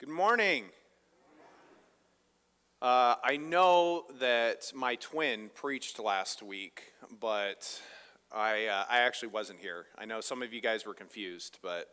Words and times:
Good 0.00 0.08
morning. 0.08 0.64
Uh, 2.82 3.14
I 3.22 3.36
know 3.36 4.06
that 4.18 4.72
my 4.74 4.96
twin 4.96 5.50
preached 5.54 6.00
last 6.00 6.42
week, 6.42 6.92
but 7.20 7.80
I, 8.32 8.66
uh, 8.66 8.84
I 8.90 8.98
actually 8.98 9.28
wasn't 9.28 9.60
here. 9.60 9.86
I 9.96 10.04
know 10.04 10.20
some 10.20 10.42
of 10.42 10.52
you 10.52 10.60
guys 10.60 10.84
were 10.84 10.94
confused, 10.94 11.60
but 11.62 11.86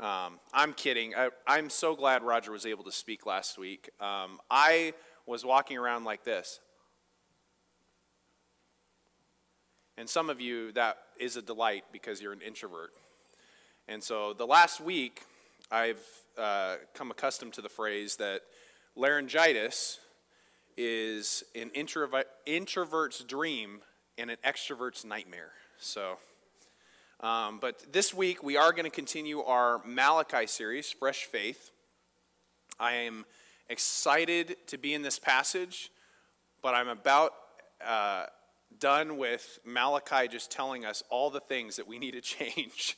um, 0.00 0.40
I'm 0.54 0.72
kidding. 0.72 1.14
I, 1.14 1.28
I'm 1.46 1.68
so 1.68 1.94
glad 1.94 2.22
Roger 2.22 2.50
was 2.52 2.64
able 2.64 2.84
to 2.84 2.92
speak 2.92 3.26
last 3.26 3.58
week. 3.58 3.90
Um, 4.00 4.40
I 4.50 4.94
was 5.26 5.44
walking 5.44 5.76
around 5.76 6.04
like 6.04 6.24
this. 6.24 6.58
And 9.98 10.08
some 10.08 10.30
of 10.30 10.40
you, 10.40 10.72
that 10.72 10.96
is 11.20 11.36
a 11.36 11.42
delight 11.42 11.84
because 11.92 12.22
you're 12.22 12.32
an 12.32 12.40
introvert. 12.40 12.92
And 13.88 14.02
so 14.02 14.32
the 14.32 14.46
last 14.46 14.80
week, 14.80 15.20
I've 15.74 16.06
uh, 16.38 16.76
come 16.94 17.10
accustomed 17.10 17.54
to 17.54 17.60
the 17.60 17.68
phrase 17.68 18.14
that 18.18 18.42
laryngitis 18.94 19.98
is 20.76 21.42
an 21.56 21.70
introver- 21.70 22.22
introvert's 22.46 23.24
dream 23.24 23.80
and 24.16 24.30
an 24.30 24.36
extrovert's 24.46 25.04
nightmare. 25.04 25.50
So, 25.78 26.18
um, 27.18 27.58
but 27.58 27.92
this 27.92 28.14
week 28.14 28.40
we 28.40 28.56
are 28.56 28.70
going 28.70 28.84
to 28.84 28.90
continue 28.90 29.40
our 29.42 29.80
Malachi 29.84 30.46
series, 30.46 30.92
Fresh 30.92 31.24
Faith. 31.24 31.72
I 32.78 32.92
am 32.92 33.24
excited 33.68 34.56
to 34.68 34.78
be 34.78 34.94
in 34.94 35.02
this 35.02 35.18
passage, 35.18 35.90
but 36.62 36.76
I'm 36.76 36.88
about 36.88 37.32
uh, 37.84 38.26
done 38.78 39.16
with 39.16 39.58
Malachi 39.64 40.28
just 40.28 40.52
telling 40.52 40.84
us 40.84 41.02
all 41.10 41.30
the 41.30 41.40
things 41.40 41.74
that 41.74 41.88
we 41.88 41.98
need 41.98 42.12
to 42.12 42.20
change. 42.20 42.96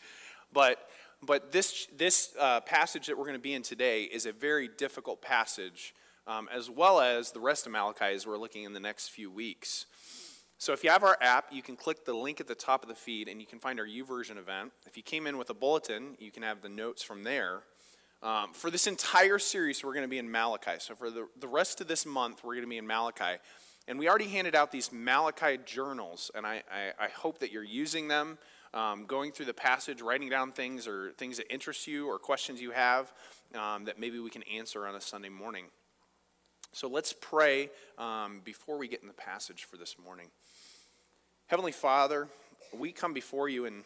but 0.52 0.87
but 1.23 1.52
this, 1.52 1.87
this 1.97 2.34
uh, 2.38 2.61
passage 2.61 3.06
that 3.06 3.16
we're 3.16 3.24
going 3.24 3.37
to 3.37 3.43
be 3.43 3.55
in 3.55 3.62
today 3.62 4.02
is 4.05 4.27
a 4.27 4.33
very 4.33 4.69
difficult 4.69 5.23
passage, 5.23 5.95
um, 6.27 6.49
as 6.52 6.68
well 6.68 7.01
as 7.01 7.32
the 7.32 7.40
rest 7.40 7.66
of 7.66 7.73
Malachi 7.73 8.15
as 8.15 8.27
we're 8.27 8.37
looking 8.37 8.65
in 8.65 8.73
the 8.73 8.80
next 8.80 9.09
few 9.09 9.30
weeks. 9.30 9.87
So 10.59 10.73
if 10.73 10.82
you 10.82 10.90
have 10.90 11.05
our 11.05 11.18
app, 11.21 11.52
you 11.52 11.63
can 11.63 11.77
click 11.77 12.05
the 12.05 12.15
link 12.15 12.40
at 12.40 12.46
the 12.46 12.55
top 12.55 12.82
of 12.82 12.88
the 12.88 12.95
feed 12.95 13.29
and 13.29 13.40
you 13.40 13.46
can 13.46 13.59
find 13.59 13.79
our 13.79 13.87
YouVersion 13.87 14.38
event. 14.38 14.73
If 14.87 14.96
you 14.96 15.02
came 15.02 15.27
in 15.27 15.37
with 15.37 15.51
a 15.51 15.55
bulletin, 15.55 16.16
you 16.18 16.30
can 16.30 16.43
have 16.43 16.63
the 16.63 16.68
notes 16.68 17.02
from 17.02 17.24
there. 17.24 17.62
Um, 18.23 18.55
for 18.55 18.71
this 18.71 18.87
entire 18.87 19.38
series, 19.38 19.85
we're 19.85 19.93
going 19.93 20.05
to 20.05 20.09
be 20.09 20.18
in 20.18 20.30
Malachi. 20.30 20.79
So 20.79 20.95
for 20.95 21.10
the, 21.10 21.29
the 21.38 21.46
rest 21.46 21.80
of 21.83 21.88
this 21.88 22.07
month, 22.07 22.43
we're 22.43 22.55
going 22.55 22.65
to 22.65 22.71
be 22.71 22.79
in 22.79 22.87
Malachi. 22.87 23.38
And 23.88 23.99
we 23.99 24.09
already 24.09 24.29
handed 24.29 24.55
out 24.55 24.73
these 24.73 24.90
Malachi 24.90 25.59
journals, 25.65 26.30
and 26.35 26.45
I, 26.45 26.62
I, 26.73 27.05
I 27.05 27.09
hope 27.09 27.38
that 27.38 27.52
you're 27.52 27.62
using 27.62 28.09
them 28.09 28.38
um, 28.77 29.07
going 29.07 29.32
through 29.32 29.46
the 29.46 29.55
passage, 29.55 30.02
writing 30.02 30.29
down 30.29 30.52
things 30.52 30.87
or 30.87 31.13
things 31.13 31.38
that 31.38 31.51
interest 31.51 31.87
you 31.87 32.09
or 32.09 32.19
questions 32.19 32.60
you 32.60 32.73
have 32.73 33.10
um, 33.55 33.87
that 33.87 33.99
maybe 33.99 34.18
we 34.18 34.29
can 34.29 34.43
answer 34.43 34.87
on 34.87 34.95
a 34.95 35.01
Sunday 35.01 35.30
morning. 35.30 35.65
So 36.73 36.87
let's 36.87 37.15
pray 37.15 37.71
um, 37.96 38.43
before 38.45 38.77
we 38.77 38.87
get 38.87 39.01
in 39.01 39.09
the 39.09 39.15
passage 39.15 39.65
for 39.65 39.79
this 39.79 39.96
morning. 40.05 40.27
Heavenly 41.46 41.73
Father, 41.73 42.29
we 42.77 42.93
come 42.93 43.15
before 43.15 43.49
you 43.49 43.65
and 43.65 43.83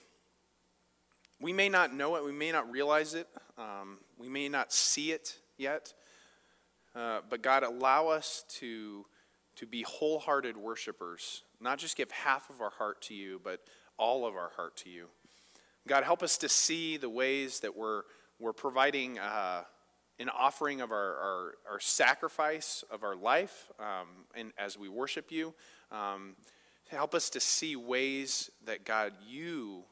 we 1.41 1.53
may 1.53 1.69
not 1.69 1.95
know 1.95 2.17
it, 2.17 2.25
we 2.25 2.33
may 2.33 2.51
not 2.51 2.69
realize 2.69 3.15
it, 3.15 3.29
um, 3.57 3.99
we 4.19 4.29
may 4.29 4.49
not 4.49 4.73
see 4.73 5.13
it 5.13 5.37
yet, 5.57 5.95
uh, 6.97 7.21
but 7.31 7.43
God, 7.43 7.63
allow 7.63 8.09
us 8.09 8.45
to, 8.59 9.07
to 9.55 9.67
be 9.67 9.83
wholehearted 9.83 10.57
worshipers, 10.57 11.45
not 11.61 11.79
just 11.79 11.97
give 11.97 12.11
half 12.11 12.51
of 12.51 12.61
our 12.61 12.71
heart 12.71 13.01
to 13.03 13.15
you, 13.15 13.41
but 13.45 13.61
all 14.01 14.27
of 14.27 14.35
our 14.35 14.51
heart 14.57 14.77
to 14.79 14.91
you. 14.91 15.07
God, 15.87 16.03
help 16.03 16.23
us 16.23 16.39
to 16.39 16.49
see 16.49 16.97
the 16.97 17.11
ways 17.11 17.61
that 17.61 17.77
we're, 17.77 18.03
we're 18.39 18.55
providing 18.55 19.19
uh, 19.19 19.63
an 20.19 20.31
offering 20.31 20.81
of 20.81 20.91
our, 20.91 21.15
our, 21.17 21.55
our, 21.71 21.81
sacrifice 21.81 22.85
of 22.91 23.03
our 23.05 23.15
life 23.15 23.71
um, 23.79 24.07
and 24.35 24.53
as 24.59 24.79
we 24.79 24.89
worship 24.89 25.31
you. 25.31 25.55
Um, 25.93 26.37
help 26.89 27.15
us 27.15 27.31
to 27.31 27.41
see 27.41 27.77
ways 27.77 28.51
that, 28.65 28.85
God, 28.85 29.13
you 29.27 29.85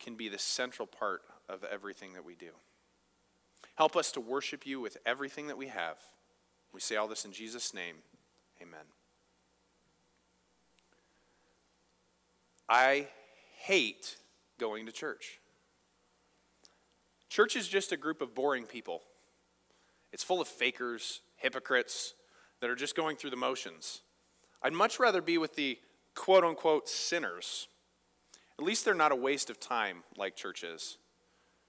can 0.00 0.14
be 0.14 0.28
the 0.28 0.38
central 0.38 0.86
part 0.86 1.22
of 1.48 1.64
everything 1.64 2.14
that 2.14 2.24
we 2.24 2.34
do. 2.34 2.50
Help 3.76 3.96
us 3.96 4.12
to 4.12 4.20
worship 4.20 4.66
you 4.66 4.80
with 4.80 4.96
everything 5.06 5.46
that 5.46 5.56
we 5.56 5.68
have. 5.68 5.98
We 6.72 6.80
say 6.80 6.96
all 6.96 7.08
this 7.08 7.24
in 7.24 7.32
Jesus' 7.32 7.72
name. 7.72 7.96
Amen. 8.60 8.97
I 12.68 13.08
hate 13.58 14.16
going 14.58 14.86
to 14.86 14.92
church. 14.92 15.40
Church 17.28 17.56
is 17.56 17.68
just 17.68 17.92
a 17.92 17.96
group 17.96 18.20
of 18.20 18.34
boring 18.34 18.64
people. 18.64 19.02
It's 20.12 20.24
full 20.24 20.40
of 20.40 20.48
fakers, 20.48 21.20
hypocrites 21.36 22.14
that 22.60 22.70
are 22.70 22.74
just 22.74 22.96
going 22.96 23.16
through 23.16 23.30
the 23.30 23.36
motions. 23.36 24.00
I'd 24.62 24.72
much 24.72 24.98
rather 24.98 25.22
be 25.22 25.38
with 25.38 25.54
the 25.54 25.78
quote 26.14 26.44
unquote 26.44 26.88
sinners. 26.88 27.68
At 28.58 28.64
least 28.64 28.84
they're 28.84 28.94
not 28.94 29.12
a 29.12 29.16
waste 29.16 29.50
of 29.50 29.60
time 29.60 30.02
like 30.16 30.34
church 30.34 30.64
is. 30.64 30.98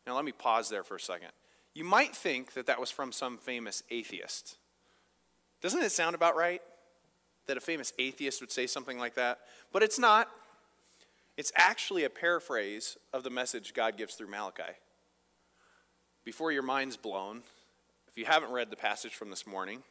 Now, 0.07 0.15
let 0.15 0.25
me 0.25 0.31
pause 0.31 0.69
there 0.69 0.83
for 0.83 0.95
a 0.95 0.99
second. 0.99 1.29
You 1.75 1.83
might 1.83 2.15
think 2.15 2.53
that 2.53 2.65
that 2.65 2.79
was 2.79 2.89
from 2.89 3.11
some 3.11 3.37
famous 3.37 3.83
atheist. 3.91 4.57
Doesn't 5.61 5.83
it 5.83 5.91
sound 5.91 6.15
about 6.15 6.35
right? 6.35 6.61
That 7.45 7.57
a 7.57 7.61
famous 7.61 7.93
atheist 7.99 8.41
would 8.41 8.51
say 8.51 8.65
something 8.65 8.97
like 8.97 9.15
that? 9.15 9.39
But 9.71 9.83
it's 9.83 9.99
not. 9.99 10.29
It's 11.39 11.53
actually 11.55 12.03
a 12.03 12.09
paraphrase 12.09 12.97
of 13.13 13.23
the 13.23 13.29
message 13.29 13.73
God 13.73 13.95
gives 13.95 14.15
through 14.15 14.27
Malachi. 14.27 14.73
Before 16.25 16.51
your 16.51 16.63
mind's 16.63 16.97
blown, 16.97 17.43
if 18.09 18.17
you 18.17 18.25
haven't 18.25 18.51
read 18.51 18.69
the 18.69 18.75
passage 18.75 19.15
from 19.15 19.29
this 19.29 19.47
morning, 19.47 19.83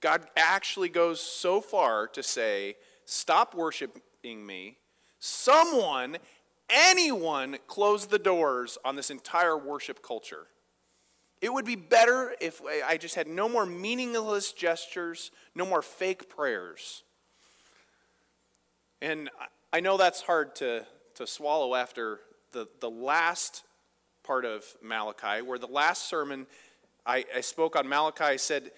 God 0.00 0.26
actually 0.38 0.88
goes 0.88 1.20
so 1.20 1.60
far 1.60 2.06
to 2.06 2.22
say, 2.22 2.76
Stop 3.04 3.54
worshiping 3.54 4.46
me. 4.46 4.78
Someone, 5.18 6.16
anyone, 6.70 7.58
close 7.66 8.06
the 8.06 8.18
doors 8.18 8.78
on 8.86 8.96
this 8.96 9.10
entire 9.10 9.58
worship 9.58 10.02
culture. 10.02 10.46
It 11.42 11.52
would 11.52 11.66
be 11.66 11.76
better 11.76 12.34
if 12.40 12.62
I 12.86 12.96
just 12.96 13.16
had 13.16 13.28
no 13.28 13.50
more 13.50 13.66
meaningless 13.66 14.54
gestures, 14.54 15.30
no 15.54 15.66
more 15.66 15.82
fake 15.82 16.30
prayers. 16.30 17.02
And 19.02 19.28
I 19.74 19.80
know 19.80 19.96
that's 19.96 20.20
hard 20.20 20.54
to, 20.56 20.86
to 21.16 21.26
swallow 21.26 21.74
after 21.74 22.20
the, 22.52 22.68
the 22.78 22.88
last 22.88 23.64
part 24.22 24.44
of 24.44 24.64
Malachi, 24.80 25.42
where 25.42 25.58
the 25.58 25.66
last 25.66 26.08
sermon 26.08 26.46
I, 27.04 27.24
I 27.34 27.40
spoke 27.40 27.74
on 27.74 27.88
Malachi, 27.88 28.38
said, 28.38 28.70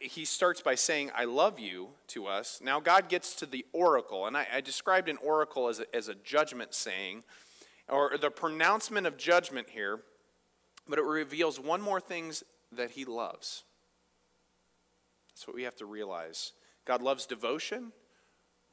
he 0.00 0.24
starts 0.24 0.60
by 0.60 0.76
saying, 0.76 1.10
I 1.12 1.24
love 1.24 1.58
you 1.58 1.88
to 2.06 2.28
us. 2.28 2.60
Now 2.62 2.78
God 2.78 3.08
gets 3.08 3.34
to 3.34 3.46
the 3.46 3.66
oracle, 3.72 4.28
and 4.28 4.36
I, 4.36 4.46
I 4.54 4.60
described 4.60 5.08
an 5.08 5.16
oracle 5.16 5.68
as 5.68 5.80
a, 5.80 5.92
as 5.92 6.06
a 6.06 6.14
judgment 6.14 6.72
saying, 6.72 7.24
or 7.88 8.16
the 8.16 8.30
pronouncement 8.30 9.08
of 9.08 9.16
judgment 9.16 9.70
here, 9.70 10.02
but 10.88 11.00
it 11.00 11.04
reveals 11.04 11.58
one 11.58 11.80
more 11.80 12.00
thing 12.00 12.32
that 12.70 12.92
he 12.92 13.04
loves. 13.04 13.64
That's 15.30 15.48
what 15.48 15.56
we 15.56 15.64
have 15.64 15.74
to 15.78 15.84
realize. 15.84 16.52
God 16.84 17.02
loves 17.02 17.26
devotion, 17.26 17.90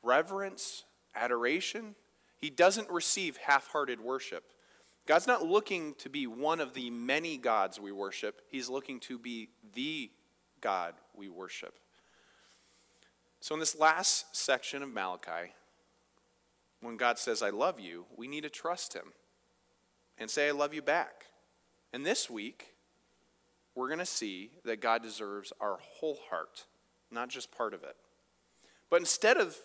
reverence, 0.04 0.84
adoration. 1.16 1.96
He 2.38 2.50
doesn't 2.50 2.90
receive 2.90 3.38
half 3.38 3.68
hearted 3.68 4.00
worship. 4.00 4.44
God's 5.06 5.28
not 5.28 5.46
looking 5.46 5.96
to 5.96 6.10
be 6.10 6.28
one 6.28 6.60
of 6.60 6.74
the 6.74 6.90
many 6.90 7.38
gods 7.38 7.80
we 7.80 7.92
worship, 7.92 8.42
He's 8.50 8.70
looking 8.70 9.00
to 9.02 9.18
be 9.18 9.50
the 9.74 10.12
God 10.62 10.94
we 11.16 11.30
worship. 11.30 11.80
So, 13.40 13.56
in 13.56 13.60
this 13.60 13.78
last 13.78 14.36
section 14.36 14.84
of 14.84 14.90
Malachi, 14.90 15.54
when 16.82 16.98
God 16.98 17.18
says, 17.18 17.42
I 17.42 17.50
love 17.50 17.80
you, 17.80 18.06
we 18.18 18.28
need 18.28 18.44
to 18.44 18.50
trust 18.50 18.94
Him 18.94 19.14
and 20.18 20.30
say, 20.30 20.48
I 20.48 20.52
love 20.52 20.74
you 20.74 20.82
back. 20.82 21.26
And 21.92 22.06
this 22.06 22.30
week, 22.30 22.76
we're 23.76 23.88
going 23.88 24.00
to 24.00 24.06
see 24.06 24.52
that 24.66 24.82
God 24.82 25.02
deserves 25.02 25.54
our 25.60 25.80
whole 25.82 26.20
heart, 26.30 26.66
not 27.10 27.30
just 27.30 27.52
part 27.52 27.74
of 27.74 27.84
it. 27.84 27.96
But 28.90 29.00
instead 29.00 29.38
of 29.38 29.58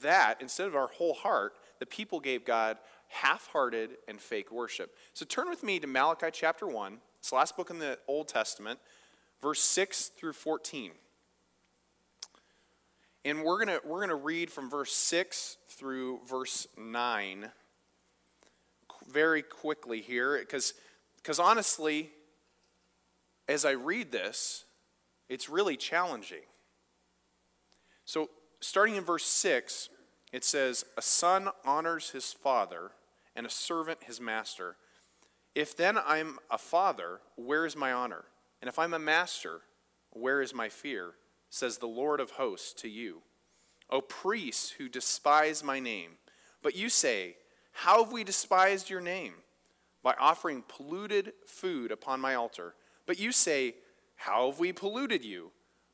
that, 0.00 0.40
instead 0.40 0.66
of 0.66 0.76
our 0.76 0.88
whole 0.88 1.14
heart, 1.14 1.54
the 1.78 1.86
people 1.86 2.20
gave 2.20 2.44
God 2.44 2.78
half 3.08 3.48
hearted 3.48 3.90
and 4.08 4.20
fake 4.20 4.50
worship. 4.50 4.94
So 5.14 5.24
turn 5.24 5.48
with 5.48 5.62
me 5.62 5.78
to 5.80 5.86
Malachi 5.86 6.28
chapter 6.32 6.66
1. 6.66 6.98
It's 7.18 7.30
the 7.30 7.36
last 7.36 7.56
book 7.56 7.70
in 7.70 7.78
the 7.78 7.98
Old 8.08 8.28
Testament, 8.28 8.78
verse 9.40 9.60
6 9.60 10.08
through 10.18 10.32
14. 10.32 10.92
And 13.24 13.42
we're 13.42 13.64
going 13.64 13.78
we're 13.84 13.98
going 13.98 14.10
to 14.10 14.14
read 14.14 14.50
from 14.50 14.70
verse 14.70 14.92
6 14.92 15.56
through 15.68 16.20
verse 16.28 16.68
9 16.76 17.50
very 19.08 19.42
quickly 19.42 20.00
here 20.00 20.38
because 20.38 20.74
because 21.16 21.40
honestly 21.40 22.10
as 23.48 23.64
I 23.64 23.72
read 23.72 24.12
this 24.12 24.64
it's 25.28 25.48
really 25.48 25.76
challenging. 25.76 26.42
So 28.04 28.30
starting 28.66 28.96
in 28.96 29.04
verse 29.04 29.24
6, 29.24 29.90
it 30.32 30.44
says, 30.44 30.84
A 30.98 31.02
son 31.02 31.48
honors 31.64 32.10
his 32.10 32.32
father, 32.32 32.90
and 33.34 33.46
a 33.46 33.50
servant 33.50 34.04
his 34.04 34.20
master. 34.20 34.76
If 35.54 35.76
then 35.76 35.96
I'm 36.04 36.38
a 36.50 36.58
father, 36.58 37.20
where 37.36 37.64
is 37.64 37.76
my 37.76 37.92
honor? 37.92 38.24
And 38.60 38.68
if 38.68 38.78
I'm 38.78 38.92
a 38.92 38.98
master, 38.98 39.60
where 40.10 40.42
is 40.42 40.52
my 40.52 40.68
fear? 40.68 41.12
Says 41.48 41.78
the 41.78 41.86
Lord 41.86 42.20
of 42.20 42.32
hosts 42.32 42.72
to 42.82 42.88
you. 42.88 43.22
O 43.88 44.00
priests 44.00 44.70
who 44.70 44.88
despise 44.88 45.62
my 45.62 45.78
name. 45.78 46.12
But 46.62 46.76
you 46.76 46.88
say, 46.88 47.36
How 47.72 48.02
have 48.02 48.12
we 48.12 48.24
despised 48.24 48.90
your 48.90 49.00
name? 49.00 49.34
By 50.02 50.14
offering 50.18 50.64
polluted 50.66 51.32
food 51.46 51.92
upon 51.92 52.20
my 52.20 52.34
altar. 52.34 52.74
But 53.06 53.20
you 53.20 53.30
say, 53.30 53.76
How 54.16 54.50
have 54.50 54.58
we 54.58 54.72
polluted 54.72 55.24
you? 55.24 55.52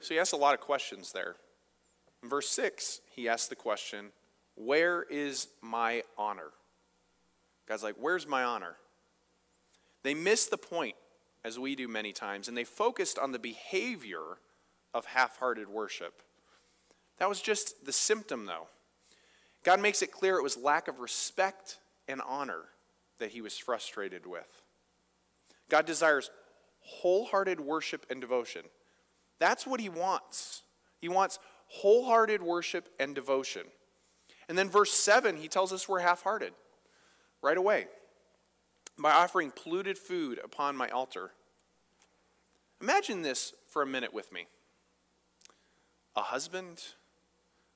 So 0.00 0.14
he 0.14 0.20
asks 0.20 0.32
a 0.32 0.36
lot 0.36 0.54
of 0.54 0.60
questions 0.60 1.12
there. 1.12 1.36
In 2.22 2.28
verse 2.28 2.48
6, 2.50 3.00
he 3.10 3.28
asks 3.28 3.48
the 3.48 3.56
question, 3.56 4.12
Where 4.54 5.02
is 5.02 5.48
my 5.60 6.02
honor? 6.16 6.50
God's 7.68 7.82
like, 7.82 7.96
Where's 7.98 8.26
my 8.26 8.44
honor? 8.44 8.76
They 10.02 10.14
miss 10.14 10.46
the 10.46 10.58
point, 10.58 10.94
as 11.44 11.58
we 11.58 11.74
do 11.74 11.88
many 11.88 12.12
times, 12.12 12.48
and 12.48 12.56
they 12.56 12.64
focused 12.64 13.18
on 13.18 13.32
the 13.32 13.38
behavior 13.38 14.38
of 14.94 15.06
half 15.06 15.38
hearted 15.38 15.68
worship. 15.68 16.22
That 17.18 17.28
was 17.28 17.40
just 17.40 17.84
the 17.84 17.92
symptom, 17.92 18.46
though. 18.46 18.68
God 19.64 19.80
makes 19.80 20.02
it 20.02 20.12
clear 20.12 20.36
it 20.36 20.42
was 20.42 20.56
lack 20.56 20.86
of 20.86 21.00
respect 21.00 21.78
and 22.06 22.20
honor 22.26 22.62
that 23.18 23.30
he 23.30 23.40
was 23.40 23.58
frustrated 23.58 24.26
with. 24.26 24.62
God 25.68 25.86
desires 25.86 26.30
wholehearted 26.80 27.60
worship 27.60 28.06
and 28.10 28.20
devotion. 28.20 28.62
That's 29.38 29.66
what 29.66 29.80
he 29.80 29.88
wants. 29.88 30.62
He 31.00 31.08
wants 31.08 31.38
wholehearted 31.68 32.42
worship 32.42 32.88
and 32.98 33.14
devotion. 33.14 33.62
And 34.48 34.56
then, 34.56 34.70
verse 34.70 34.92
7, 34.92 35.36
he 35.36 35.48
tells 35.48 35.72
us 35.72 35.88
we're 35.88 36.00
half 36.00 36.22
hearted 36.22 36.52
right 37.42 37.56
away 37.56 37.86
by 38.98 39.12
offering 39.12 39.50
polluted 39.50 39.98
food 39.98 40.40
upon 40.42 40.76
my 40.76 40.88
altar. 40.88 41.32
Imagine 42.80 43.22
this 43.22 43.54
for 43.68 43.82
a 43.82 43.86
minute 43.86 44.14
with 44.14 44.32
me. 44.32 44.46
A 46.14 46.22
husband 46.22 46.82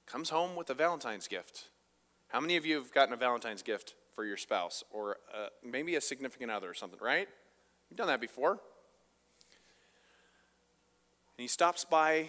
comes 0.06 0.30
home 0.30 0.56
with 0.56 0.70
a 0.70 0.74
Valentine's 0.74 1.28
gift. 1.28 1.68
How 2.28 2.40
many 2.40 2.56
of 2.56 2.64
you 2.64 2.76
have 2.76 2.92
gotten 2.92 3.12
a 3.12 3.16
Valentine's 3.16 3.62
gift 3.62 3.94
for 4.14 4.24
your 4.24 4.36
spouse 4.36 4.84
or 4.90 5.16
uh, 5.34 5.48
maybe 5.64 5.94
a 5.96 6.00
significant 6.00 6.50
other 6.50 6.70
or 6.70 6.74
something, 6.74 6.98
right? 7.02 7.28
You've 7.90 7.98
done 7.98 8.06
that 8.06 8.20
before. 8.20 8.60
And 11.40 11.44
he 11.44 11.48
stops 11.48 11.86
by 11.86 12.26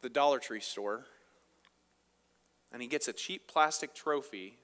the 0.00 0.08
Dollar 0.08 0.38
Tree 0.38 0.60
store 0.60 1.06
and 2.70 2.80
he 2.80 2.86
gets 2.86 3.08
a 3.08 3.12
cheap 3.12 3.48
plastic 3.48 3.96
trophy 3.96 4.58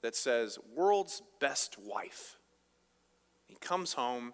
that 0.00 0.16
says, 0.16 0.58
World's 0.74 1.20
Best 1.38 1.76
Wife. 1.78 2.38
He 3.44 3.56
comes 3.60 3.92
home 3.92 4.32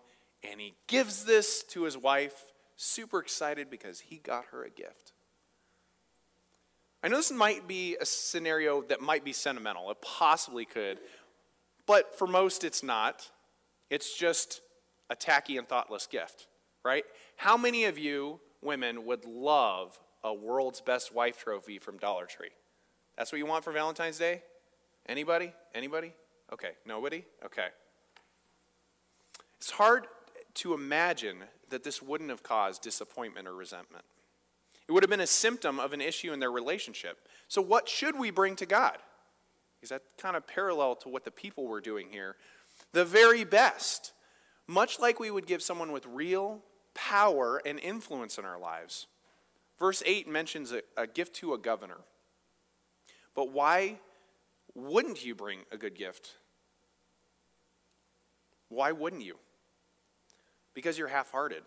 and 0.48 0.60
he 0.60 0.74
gives 0.86 1.24
this 1.24 1.64
to 1.70 1.82
his 1.82 1.98
wife, 1.98 2.40
super 2.76 3.18
excited 3.18 3.70
because 3.70 3.98
he 3.98 4.18
got 4.18 4.44
her 4.52 4.62
a 4.62 4.70
gift. 4.70 5.14
I 7.02 7.08
know 7.08 7.16
this 7.16 7.32
might 7.32 7.66
be 7.66 7.96
a 8.00 8.06
scenario 8.06 8.82
that 8.82 9.00
might 9.00 9.24
be 9.24 9.32
sentimental. 9.32 9.90
It 9.90 10.00
possibly 10.00 10.64
could. 10.64 11.00
But 11.86 12.16
for 12.16 12.28
most, 12.28 12.62
it's 12.62 12.84
not. 12.84 13.32
It's 13.90 14.16
just 14.16 14.60
a 15.10 15.16
tacky 15.16 15.56
and 15.56 15.66
thoughtless 15.66 16.06
gift, 16.06 16.46
right? 16.84 17.04
How 17.36 17.56
many 17.56 17.86
of 17.86 17.98
you 17.98 18.38
women 18.66 19.06
would 19.06 19.24
love 19.24 19.98
a 20.22 20.34
world's 20.34 20.82
best 20.82 21.14
wife 21.14 21.38
trophy 21.38 21.78
from 21.78 21.96
Dollar 21.96 22.26
Tree? 22.26 22.50
That's 23.16 23.32
what 23.32 23.38
you 23.38 23.46
want 23.46 23.64
for 23.64 23.72
Valentine's 23.72 24.18
Day? 24.18 24.42
Anybody? 25.08 25.54
Anybody? 25.74 26.12
Okay, 26.52 26.72
nobody? 26.84 27.24
Okay. 27.44 27.68
It's 29.56 29.70
hard 29.70 30.06
to 30.54 30.74
imagine 30.74 31.38
that 31.70 31.82
this 31.82 32.02
wouldn't 32.02 32.30
have 32.30 32.42
caused 32.42 32.82
disappointment 32.82 33.48
or 33.48 33.54
resentment. 33.54 34.04
It 34.88 34.92
would 34.92 35.02
have 35.02 35.10
been 35.10 35.20
a 35.20 35.26
symptom 35.26 35.80
of 35.80 35.92
an 35.92 36.00
issue 36.00 36.32
in 36.32 36.40
their 36.40 36.52
relationship. 36.52 37.18
So, 37.48 37.60
what 37.60 37.88
should 37.88 38.18
we 38.18 38.30
bring 38.30 38.54
to 38.56 38.66
God? 38.66 38.98
Is 39.82 39.90
that 39.90 40.02
kind 40.18 40.36
of 40.36 40.46
parallel 40.46 40.96
to 40.96 41.08
what 41.08 41.24
the 41.24 41.30
people 41.30 41.66
were 41.66 41.80
doing 41.80 42.08
here. 42.10 42.36
The 42.92 43.04
very 43.04 43.44
best, 43.44 44.12
much 44.66 44.98
like 44.98 45.20
we 45.20 45.30
would 45.30 45.46
give 45.46 45.62
someone 45.62 45.92
with 45.92 46.06
real 46.06 46.62
power 46.96 47.62
and 47.64 47.78
influence 47.78 48.38
in 48.38 48.44
our 48.44 48.58
lives. 48.58 49.06
Verse 49.78 50.02
8 50.04 50.26
mentions 50.26 50.72
a, 50.72 50.82
a 50.96 51.06
gift 51.06 51.36
to 51.36 51.54
a 51.54 51.58
governor. 51.58 51.98
But 53.34 53.52
why 53.52 53.98
wouldn't 54.74 55.24
you 55.24 55.34
bring 55.34 55.60
a 55.70 55.76
good 55.76 55.94
gift? 55.94 56.34
Why 58.68 58.92
wouldn't 58.92 59.22
you? 59.22 59.36
Because 60.74 60.98
you're 60.98 61.08
half 61.08 61.30
hearted. 61.30 61.62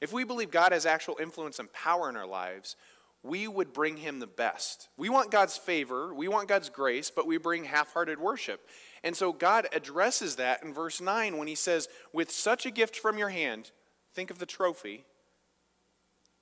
If 0.00 0.12
we 0.12 0.24
believe 0.24 0.50
God 0.50 0.72
has 0.72 0.84
actual 0.84 1.16
influence 1.20 1.58
and 1.58 1.72
power 1.72 2.08
in 2.08 2.16
our 2.16 2.26
lives, 2.26 2.76
we 3.24 3.48
would 3.48 3.72
bring 3.72 3.96
him 3.96 4.20
the 4.20 4.26
best. 4.26 4.88
We 4.98 5.08
want 5.08 5.30
God's 5.30 5.56
favor, 5.56 6.14
we 6.14 6.28
want 6.28 6.46
God's 6.46 6.68
grace, 6.68 7.10
but 7.10 7.26
we 7.26 7.38
bring 7.38 7.64
half 7.64 7.94
hearted 7.94 8.20
worship. 8.20 8.68
And 9.02 9.16
so 9.16 9.32
God 9.32 9.66
addresses 9.72 10.36
that 10.36 10.62
in 10.62 10.74
verse 10.74 11.00
9 11.00 11.38
when 11.38 11.48
he 11.48 11.54
says, 11.54 11.88
With 12.12 12.30
such 12.30 12.66
a 12.66 12.70
gift 12.70 12.96
from 12.96 13.18
your 13.18 13.30
hand, 13.30 13.70
think 14.12 14.30
of 14.30 14.38
the 14.38 14.46
trophy, 14.46 15.04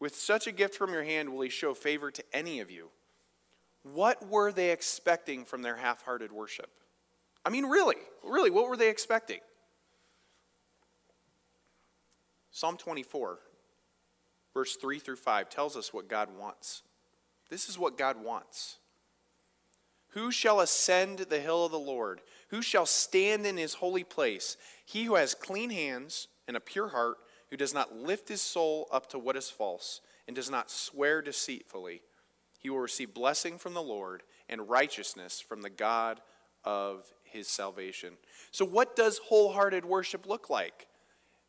with 0.01 0.17
such 0.17 0.49
a 0.49 0.53
gift 0.53 0.75
from 0.75 0.93
your 0.93 1.05
hand 1.05 1.33
will 1.33 1.43
he 1.43 1.49
show 1.49 1.73
favor 1.73 2.11
to 2.11 2.25
any 2.33 2.59
of 2.59 2.69
you. 2.69 2.89
What 3.85 4.29
were 4.29 4.51
they 4.51 4.73
expecting 4.73 5.45
from 5.45 5.63
their 5.63 5.77
half 5.77 6.03
hearted 6.03 6.33
worship? 6.33 6.71
I 7.45 7.51
mean, 7.51 7.67
really, 7.67 7.97
really, 8.25 8.51
what 8.51 8.69
were 8.69 8.77
they 8.77 8.91
expecting? 8.91 9.41
Psalm 12.51 12.77
24 12.77 13.39
verse 14.55 14.77
3 14.77 14.99
through 14.99 15.17
5 15.17 15.49
tells 15.49 15.77
us 15.77 15.93
what 15.93 16.09
God 16.09 16.29
wants. 16.39 16.83
This 17.51 17.69
is 17.69 17.79
what 17.79 17.99
God 17.99 18.23
wants. 18.23 18.79
Who 20.11 20.31
shall 20.31 20.61
ascend 20.61 21.19
the 21.19 21.41
hill 21.41 21.65
of 21.65 21.73
the 21.73 21.79
Lord? 21.79 22.21
Who 22.49 22.61
shall 22.61 22.87
stand 22.87 23.47
in 23.47 23.57
his 23.57 23.75
holy 23.75 24.05
place? 24.05 24.57
He 24.85 25.05
who 25.05 25.15
has 25.15 25.35
clean 25.35 25.71
hands 25.71 26.29
and 26.47 26.57
a 26.57 26.61
pure 26.61 26.89
heart, 26.89 27.17
who 27.51 27.57
does 27.57 27.73
not 27.73 27.97
lift 27.97 28.29
his 28.29 28.43
soul 28.43 28.89
up 28.93 29.09
to 29.11 29.19
what 29.19 29.37
is 29.37 29.49
false, 29.49 30.01
and 30.27 30.37
does 30.37 30.51
not 30.51 30.71
swear 30.71 31.23
deceitfully. 31.23 32.03
He 32.59 32.71
will 32.71 32.79
receive 32.79 33.15
blessing 33.15 33.59
from 33.59 33.75
the 33.75 33.83
Lord 33.83 34.23
and 34.49 34.69
righteousness 34.69 35.41
from 35.41 35.63
the 35.63 35.71
God 35.71 36.21
of 36.65 37.11
his 37.25 37.49
salvation. 37.49 38.15
So, 38.51 38.65
what 38.65 38.95
does 38.95 39.19
wholehearted 39.19 39.85
worship 39.85 40.27
look 40.27 40.51
like? 40.51 40.87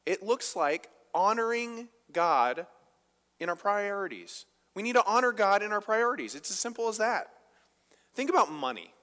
It 0.05 0.23
looks 0.23 0.55
like 0.55 0.89
honoring 1.13 1.89
God 2.11 2.65
in 3.43 3.49
our 3.49 3.55
priorities. 3.55 4.45
We 4.75 4.81
need 4.81 4.93
to 4.93 5.05
honor 5.05 5.31
God 5.31 5.61
in 5.61 5.71
our 5.71 5.81
priorities. 5.81 6.33
It's 6.33 6.49
as 6.49 6.57
simple 6.57 6.87
as 6.87 6.97
that. 6.97 7.27
Think 8.15 8.29
about 8.29 8.51
money. 8.51 8.93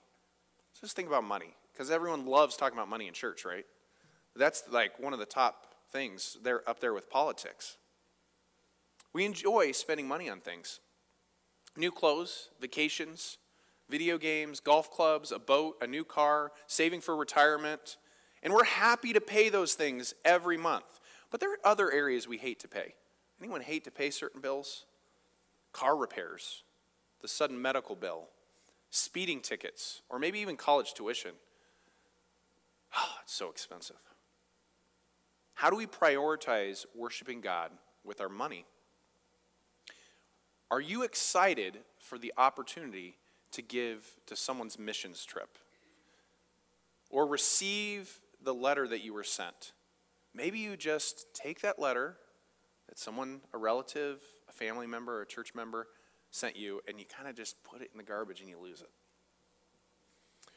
Just 0.81 0.97
think 0.97 1.09
about 1.09 1.25
money, 1.25 1.55
because 1.73 1.91
everyone 1.91 2.27
loves 2.27 2.57
talking 2.57 2.77
about 2.77 2.89
money 2.89 3.07
in 3.07 3.15
church, 3.15 3.45
right? 3.45 3.67
That's 4.35 4.65
like 4.71 4.99
one 4.99 5.13
of 5.13 5.19
the 5.19 5.27
top 5.27 5.67
things. 5.93 6.39
They're 6.43 6.69
up 6.69 6.81
there 6.81 6.95
with 6.95 7.11
politics. 7.11 7.77
We 9.13 9.25
enjoy 9.25 9.73
spending 9.73 10.09
money 10.09 10.31
on 10.31 10.41
things 10.41 10.81
new 11.77 11.91
clothes, 11.93 12.49
vacations, 12.61 13.39
video 13.89 14.19
games, 14.19 14.61
golf 14.61 14.91
clubs, 14.91 15.33
a 15.33 15.39
boat, 15.39 15.77
a 15.81 15.87
new 15.87 16.05
car, 16.05 16.53
saving 16.67 17.01
for 17.01 17.17
retirement. 17.17 17.97
And 18.43 18.53
we're 18.55 18.65
happy 18.65 19.13
to 19.13 19.21
pay 19.21 19.51
those 19.51 19.75
things 19.75 20.15
every 20.25 20.57
month. 20.57 21.01
But 21.31 21.41
there 21.41 21.53
are 21.53 21.59
other 21.65 21.93
areas 21.93 22.27
we 22.27 22.39
hate 22.39 22.61
to 22.61 22.69
pay. 22.69 22.95
Anyone 23.41 23.63
hate 23.63 23.85
to 23.85 23.91
pay 23.91 24.11
certain 24.11 24.41
bills? 24.41 24.85
Car 25.73 25.97
repairs, 25.97 26.63
the 27.23 27.29
sudden 27.29 27.61
medical 27.61 27.97
bill, 27.97 28.29
speeding 28.91 29.41
tickets, 29.41 30.03
or 30.11 30.19
maybe 30.19 30.41
even 30.41 30.57
college 30.57 30.95
tuition. 30.95 31.33
Oh, 32.97 33.15
it's 33.23 33.33
so 33.33 33.49
expensive. 33.49 33.97
How 35.55 35.71
do 35.71 35.77
we 35.77 35.87
prioritize 35.87 36.87
worshiping 36.95 37.41
God 37.41 37.71
with 38.05 38.21
our 38.21 38.29
money? 38.29 38.65
Are 40.71 40.81
you 40.81 41.03
excited 41.03 41.79
for 41.99 42.19
the 42.19 42.33
opportunity 42.37 43.17
to 43.53 43.63
give 43.63 44.17
to 44.27 44.37
someone's 44.37 44.79
missions 44.79 45.25
trip? 45.25 45.59
Or 47.11 47.27
receive 47.27 48.21
the 48.43 48.55
letter 48.55 48.87
that 48.87 49.03
you 49.03 49.13
were 49.13 49.25
sent. 49.25 49.73
Maybe 50.33 50.61
you 50.61 50.77
just 50.77 51.27
take 51.35 51.61
that 51.61 51.79
letter 51.79 52.17
that 52.91 52.99
someone, 52.99 53.41
a 53.55 53.57
relative, 53.57 54.21
a 54.49 54.53
family 54.53 54.87
member, 54.87 55.19
or 55.19 55.23
a 55.23 55.27
church 55.27 55.55
member 55.55 55.87
sent 56.33 56.57
you, 56.57 56.81
and 56.89 56.99
you 56.99 57.07
kind 57.07 57.29
of 57.29 57.37
just 57.37 57.63
put 57.63 57.81
it 57.81 57.89
in 57.93 57.97
the 57.97 58.05
garbage 58.05 58.41
and 58.41 58.51
you 58.51 58.59
lose 58.59 58.81
it. 58.81 58.91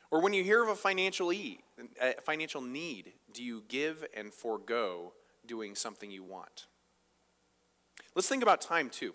Or 0.10 0.20
when 0.20 0.34
you 0.34 0.44
hear 0.44 0.63
of 0.63 0.70
a 0.70 0.75
financial, 0.75 1.32
e- 1.32 1.60
a 2.02 2.20
financial 2.22 2.60
need, 2.62 3.13
do 3.32 3.44
you 3.44 3.63
give 3.68 4.06
and 4.16 4.34
forego 4.34 5.13
doing 5.46 5.75
something 5.75 6.10
you 6.10 6.24
want? 6.24 6.66
Let's 8.16 8.28
think 8.28 8.42
about 8.44 8.62
time 8.62 8.90
too. 8.90 9.13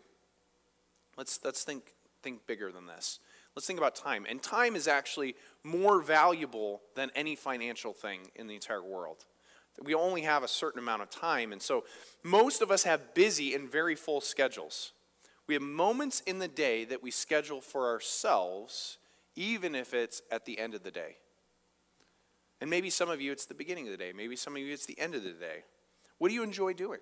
Let's, 1.17 1.41
let's 1.45 1.65
think, 1.65 1.95
think 2.23 2.47
bigger 2.47 2.71
than 2.71 2.87
this. 2.87 3.19
Let's 3.57 3.67
think 3.67 3.81
about 3.81 3.97
time. 3.97 4.27
And 4.29 4.41
time 4.41 4.77
is 4.77 4.87
actually 4.87 5.35
more 5.65 6.01
valuable 6.01 6.83
than 6.95 7.11
any 7.17 7.35
financial 7.35 7.93
thing 7.93 8.31
in 8.37 8.47
the 8.47 8.55
entire 8.55 8.83
world. 8.83 9.25
We 9.85 9.95
only 9.95 10.23
have 10.23 10.43
a 10.43 10.49
certain 10.49 10.79
amount 10.79 11.03
of 11.03 11.11
time. 11.11 11.53
And 11.53 11.63
so 11.63 11.85
most 12.23 12.63
of 12.63 12.71
us 12.71 12.83
have 12.83 13.15
busy 13.15 13.55
and 13.55 13.71
very 13.71 13.95
full 13.95 14.21
schedules. 14.21 14.93
We 15.47 15.55
have 15.55 15.63
moments 15.63 16.21
in 16.27 16.39
the 16.39 16.49
day 16.49 16.85
that 16.85 17.03
we 17.03 17.11
schedule 17.11 17.61
for 17.61 17.87
ourselves, 17.89 18.99
even 19.35 19.75
if 19.75 19.95
it's 19.95 20.21
at 20.31 20.45
the 20.45 20.59
end 20.59 20.75
of 20.75 20.83
the 20.83 20.91
day. 20.91 21.17
And 22.61 22.69
maybe 22.69 22.91
some 22.91 23.09
of 23.09 23.21
you 23.21 23.33
it's 23.33 23.47
the 23.47 23.55
beginning 23.55 23.87
of 23.87 23.93
the 23.93 23.97
day. 23.97 24.13
Maybe 24.15 24.37
some 24.37 24.55
of 24.57 24.63
you 24.63 24.73
it's 24.73 24.87
the 24.87 24.99
end 24.99 25.15
of 25.15 25.23
the 25.23 25.31
day. 25.31 25.63
What 26.19 26.29
do 26.29 26.35
you 26.35 26.43
enjoy 26.43 26.73
doing? 26.73 27.01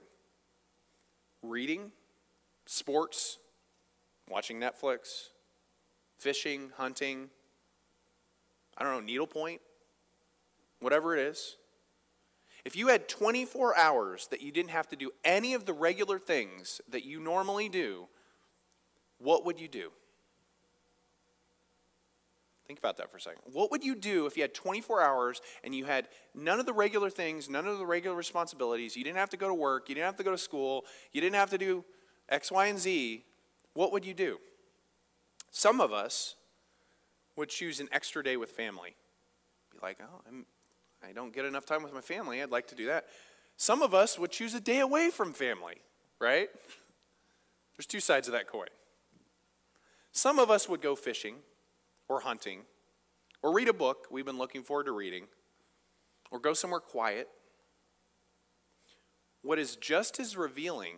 Reading, 1.43 1.93
sports, 2.67 3.39
watching 4.29 4.61
Netflix, 4.61 5.31
fishing, 6.19 6.73
hunting, 6.77 7.31
I 8.77 8.85
don't 8.85 8.93
know, 8.93 9.01
needlepoint, 9.01 9.61
whatever 10.81 11.17
it 11.17 11.21
is. 11.21 11.57
If 12.67 12.75
you 12.75 12.89
had 12.89 13.09
24 13.09 13.79
hours 13.79 14.27
that 14.33 14.43
you 14.43 14.51
didn't 14.51 14.73
have 14.73 14.89
to 14.89 14.97
do 14.97 15.13
any 15.23 15.55
of 15.55 15.67
the 15.67 15.73
regular 15.73 16.19
things 16.19 16.81
that 16.89 17.05
you 17.05 17.21
normally 17.21 17.69
do, 17.69 18.09
what 19.19 19.45
would 19.45 19.61
you 19.61 19.69
do? 19.69 19.93
Think 22.67 22.81
about 22.81 22.97
that 22.97 23.09
for 23.09 23.19
a 23.19 23.21
second. 23.21 23.43
What 23.53 23.71
would 23.71 23.85
you 23.85 23.95
do 23.95 24.27
if 24.27 24.37
you 24.37 24.43
had 24.43 24.53
24 24.53 25.01
hours 25.01 25.41
and 25.63 25.77
you 25.77 25.85
had 25.85 26.09
none 26.35 26.59
of 26.59 26.67
the 26.67 26.73
regular 26.73 27.09
things, 27.09 27.49
none 27.49 27.69
of 27.69 27.79
the 27.79 27.87
regular 27.87 28.17
responsibilities? 28.17 28.97
You 28.97 29.05
didn't 29.05 29.19
have 29.19 29.31
to 29.31 29.37
go 29.37 29.47
to 29.47 29.55
work, 29.55 29.89
you 29.89 29.95
didn't 29.95 30.07
have 30.07 30.17
to 30.17 30.25
go 30.25 30.33
to 30.33 30.39
school, 30.39 30.87
you 31.13 31.21
didn't 31.21 31.37
have 31.37 31.51
to 31.51 31.59
do 31.59 31.85
X, 32.29 32.51
Y, 32.51 32.67
and 32.67 32.81
Z. 32.81 33.23
What 33.75 33.93
would 33.93 34.05
you 34.05 34.13
do? 34.13 34.39
Some 35.53 35.81
of 35.81 35.93
us 35.93 36.35
would 37.37 37.49
choose 37.49 37.79
an 37.79 37.89
extra 37.93 38.25
day 38.25 38.37
with 38.37 38.51
family. 38.51 38.97
Be 39.71 39.79
like, 39.81 39.99
oh, 40.03 40.23
I'm, 40.27 40.47
I 41.05 41.13
don't 41.13 41.33
get 41.33 41.45
enough 41.45 41.67
time 41.67 41.83
with 41.83 41.93
my 41.93 42.01
family. 42.01 42.43
I'd 42.43 42.51
like 42.51 42.69
to 42.69 42.75
do 42.75 42.87
that. 42.87 43.07
Some 43.57 43.83
of 43.83 43.95
us 43.95 44.19
would 44.19 44.31
choose 44.31 44.55
a 44.55 44.61
day 44.61 44.81
away 44.81 45.11
from 45.11 45.33
family, 45.33 45.77
right? 46.21 46.49
There's 47.77 47.87
two 47.87 48.01
sides 48.01 48.29
of 48.29 48.33
that 48.33 48.47
coin. 48.47 48.69
Some 50.13 50.39
of 50.39 50.51
us 50.51 50.69
would 50.69 50.81
go 50.81 50.97
fishing 50.97 51.37
or 52.09 52.21
hunting 52.21 52.63
or 53.43 53.53
read 53.53 53.69
a 53.69 53.73
book 53.73 54.07
we've 54.11 54.25
been 54.25 54.39
looking 54.39 54.63
forward 54.63 54.87
to 54.87 54.93
reading 54.93 55.25
or 56.31 56.39
go 56.39 56.55
somewhere 56.55 56.81
quiet. 56.81 57.29
What 59.43 59.59
is 59.59 59.77
just 59.77 60.19
as 60.19 60.37
revealing 60.37 60.97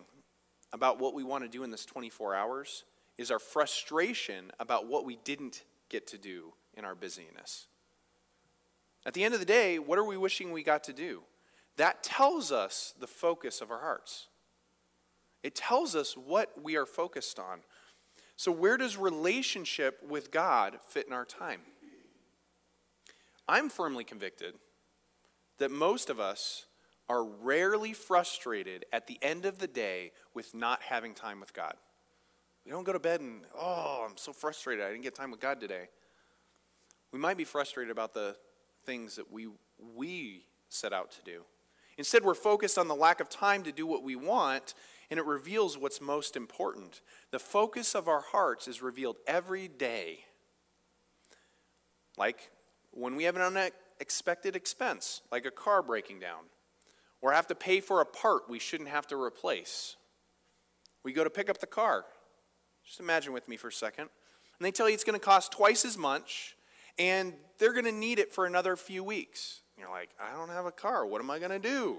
about 0.73 1.00
what 1.00 1.14
we 1.14 1.25
want 1.25 1.45
to 1.45 1.49
do 1.49 1.64
in 1.64 1.71
this 1.71 1.85
24 1.85 2.35
hours 2.35 2.85
is 3.17 3.31
our 3.31 3.38
frustration 3.38 4.52
about 4.61 4.87
what 4.87 5.05
we 5.05 5.19
didn't 5.25 5.64
get 5.88 6.07
to 6.07 6.19
do 6.19 6.52
in 6.75 6.85
our 6.85 6.95
busyness. 6.95 7.67
At 9.07 9.14
the 9.14 9.25
end 9.25 9.35
of 9.35 9.40
the 9.40 9.47
day, 9.47 9.78
what 9.78 9.99
are 9.99 10.05
we 10.05 10.17
wishing 10.17 10.52
we 10.52 10.62
got 10.62 10.85
to 10.85 10.93
do? 10.93 11.23
That 11.76 12.02
tells 12.02 12.50
us 12.50 12.95
the 12.99 13.07
focus 13.07 13.61
of 13.61 13.71
our 13.71 13.81
hearts. 13.81 14.28
It 15.43 15.55
tells 15.55 15.95
us 15.95 16.17
what 16.17 16.62
we 16.62 16.76
are 16.76 16.87
focused 16.87 17.38
on. 17.38 17.61
So, 18.37 18.52
where 18.52 18.76
does 18.76 18.97
relationship 18.97 20.00
with 20.07 20.31
God 20.31 20.78
fit 20.87 21.07
in 21.07 21.12
our 21.12 21.25
time? 21.25 21.61
I'm 23.49 23.69
firmly 23.69 24.05
convicted 24.05 24.55
that 25.59 25.71
most 25.71 26.11
of 26.11 26.21
us 26.21 26.67
are 27.09 27.25
rarely 27.25 27.93
frustrated 27.93 28.85
at 28.93 29.07
the 29.07 29.19
end 29.23 29.47
of 29.47 29.59
the 29.59 29.67
day 29.67 30.12
with 30.35 30.55
not 30.55 30.83
having 30.83 31.14
time 31.14 31.40
with 31.40 31.55
God. 31.55 31.75
We 32.64 32.71
don't 32.71 32.85
go 32.85 32.93
to 32.93 32.99
bed 32.99 33.21
and, 33.21 33.43
oh, 33.59 34.07
I'm 34.09 34.19
so 34.19 34.33
frustrated. 34.33 34.85
I 34.85 34.90
didn't 34.90 35.05
get 35.05 35.14
time 35.14 35.31
with 35.31 35.40
God 35.40 35.61
today. 35.61 35.88
We 37.12 37.19
might 37.19 37.38
be 37.38 37.45
frustrated 37.45 37.90
about 37.90 38.12
the 38.12 38.37
things 38.88 39.16
that 39.16 39.30
we, 39.30 39.47
we 39.95 40.47
set 40.71 40.95
out 40.95 41.11
to 41.12 41.23
do. 41.23 41.42
Instead, 41.99 42.25
we're 42.25 42.35
focused 42.35 42.78
on 42.78 42.88
the 42.88 42.95
lack 42.95 43.21
of 43.21 43.28
time 43.28 43.62
to 43.64 43.73
do 43.73 43.87
what 43.87 44.02
we 44.02 44.16
want, 44.16 44.73
and 45.11 45.18
it 45.21 45.26
reveals 45.26 45.76
what's 45.76 46.00
most 46.00 46.37
important. 46.37 47.02
The 47.30 47.38
focus 47.38 47.95
of 47.95 48.09
our 48.09 48.23
hearts 48.23 48.66
is 48.66 48.80
revealed 48.80 49.16
every 49.26 49.68
day. 49.68 50.21
Like 52.16 52.50
when 52.92 53.14
we 53.14 53.25
have 53.25 53.37
an 53.37 53.42
unexpected 53.42 54.57
expense, 54.57 55.21
like 55.30 55.45
a 55.45 55.50
car 55.50 55.83
breaking 55.83 56.21
down, 56.21 56.45
or 57.21 57.33
have 57.33 57.49
to 57.49 57.54
pay 57.54 57.80
for 57.80 58.00
a 58.00 58.07
part 58.07 58.49
we 58.49 58.59
shouldn't 58.59 58.88
have 58.88 59.07
to 59.09 59.21
replace. 59.21 59.97
We 61.04 61.12
go 61.12 61.25
to 61.25 61.30
pick 61.30 61.50
up 61.50 61.59
the 61.59 61.66
car 61.66 62.04
just 62.88 63.00
imagine 63.00 63.35
with 63.35 63.47
me 63.49 63.59
for 63.59 63.68
a 63.68 63.73
second. 63.73 64.09
And 64.59 64.66
they 64.66 64.71
tell 64.71 64.88
you 64.88 64.95
it's 64.95 65.04
going 65.04 65.18
to 65.18 65.25
cost 65.25 65.52
twice 65.52 65.85
as 65.85 65.99
much, 65.99 66.57
and 66.99 67.35
they're 67.59 67.73
going 67.73 67.85
to 67.85 67.93
need 67.93 68.19
it 68.19 68.33
for 68.33 68.47
another 68.47 68.76
few 68.76 69.05
weeks. 69.05 69.61
You're 69.78 69.90
like, 69.90 70.11
I 70.21 70.37
don't 70.37 70.49
have 70.49 70.67
a 70.67 70.73
car. 70.73 71.07
What 71.07 71.21
am 71.21 71.31
I 71.31 71.38
going 71.38 71.50
to 71.50 71.59
do? 71.59 71.99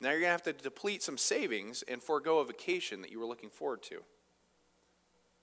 Now 0.00 0.10
you're 0.10 0.20
going 0.20 0.28
to 0.28 0.32
have 0.32 0.42
to 0.42 0.52
deplete 0.52 1.02
some 1.02 1.16
savings 1.16 1.82
and 1.82 2.02
forego 2.02 2.38
a 2.38 2.44
vacation 2.44 3.00
that 3.02 3.10
you 3.10 3.18
were 3.18 3.26
looking 3.26 3.50
forward 3.50 3.82
to. 3.84 4.02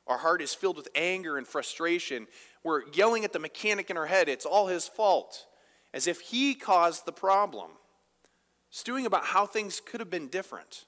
Our 0.05 0.17
heart 0.17 0.41
is 0.41 0.53
filled 0.53 0.77
with 0.77 0.89
anger 0.95 1.37
and 1.37 1.47
frustration. 1.47 2.27
We're 2.63 2.83
yelling 2.91 3.23
at 3.23 3.33
the 3.33 3.39
mechanic 3.39 3.89
in 3.89 3.97
our 3.97 4.05
head, 4.05 4.29
it's 4.29 4.45
all 4.45 4.67
his 4.67 4.87
fault, 4.87 5.45
as 5.93 6.07
if 6.07 6.19
he 6.19 6.55
caused 6.55 7.05
the 7.05 7.11
problem. 7.11 7.71
Stewing 8.69 9.05
about 9.05 9.25
how 9.25 9.45
things 9.45 9.79
could 9.79 9.99
have 9.99 10.09
been 10.09 10.27
different. 10.27 10.85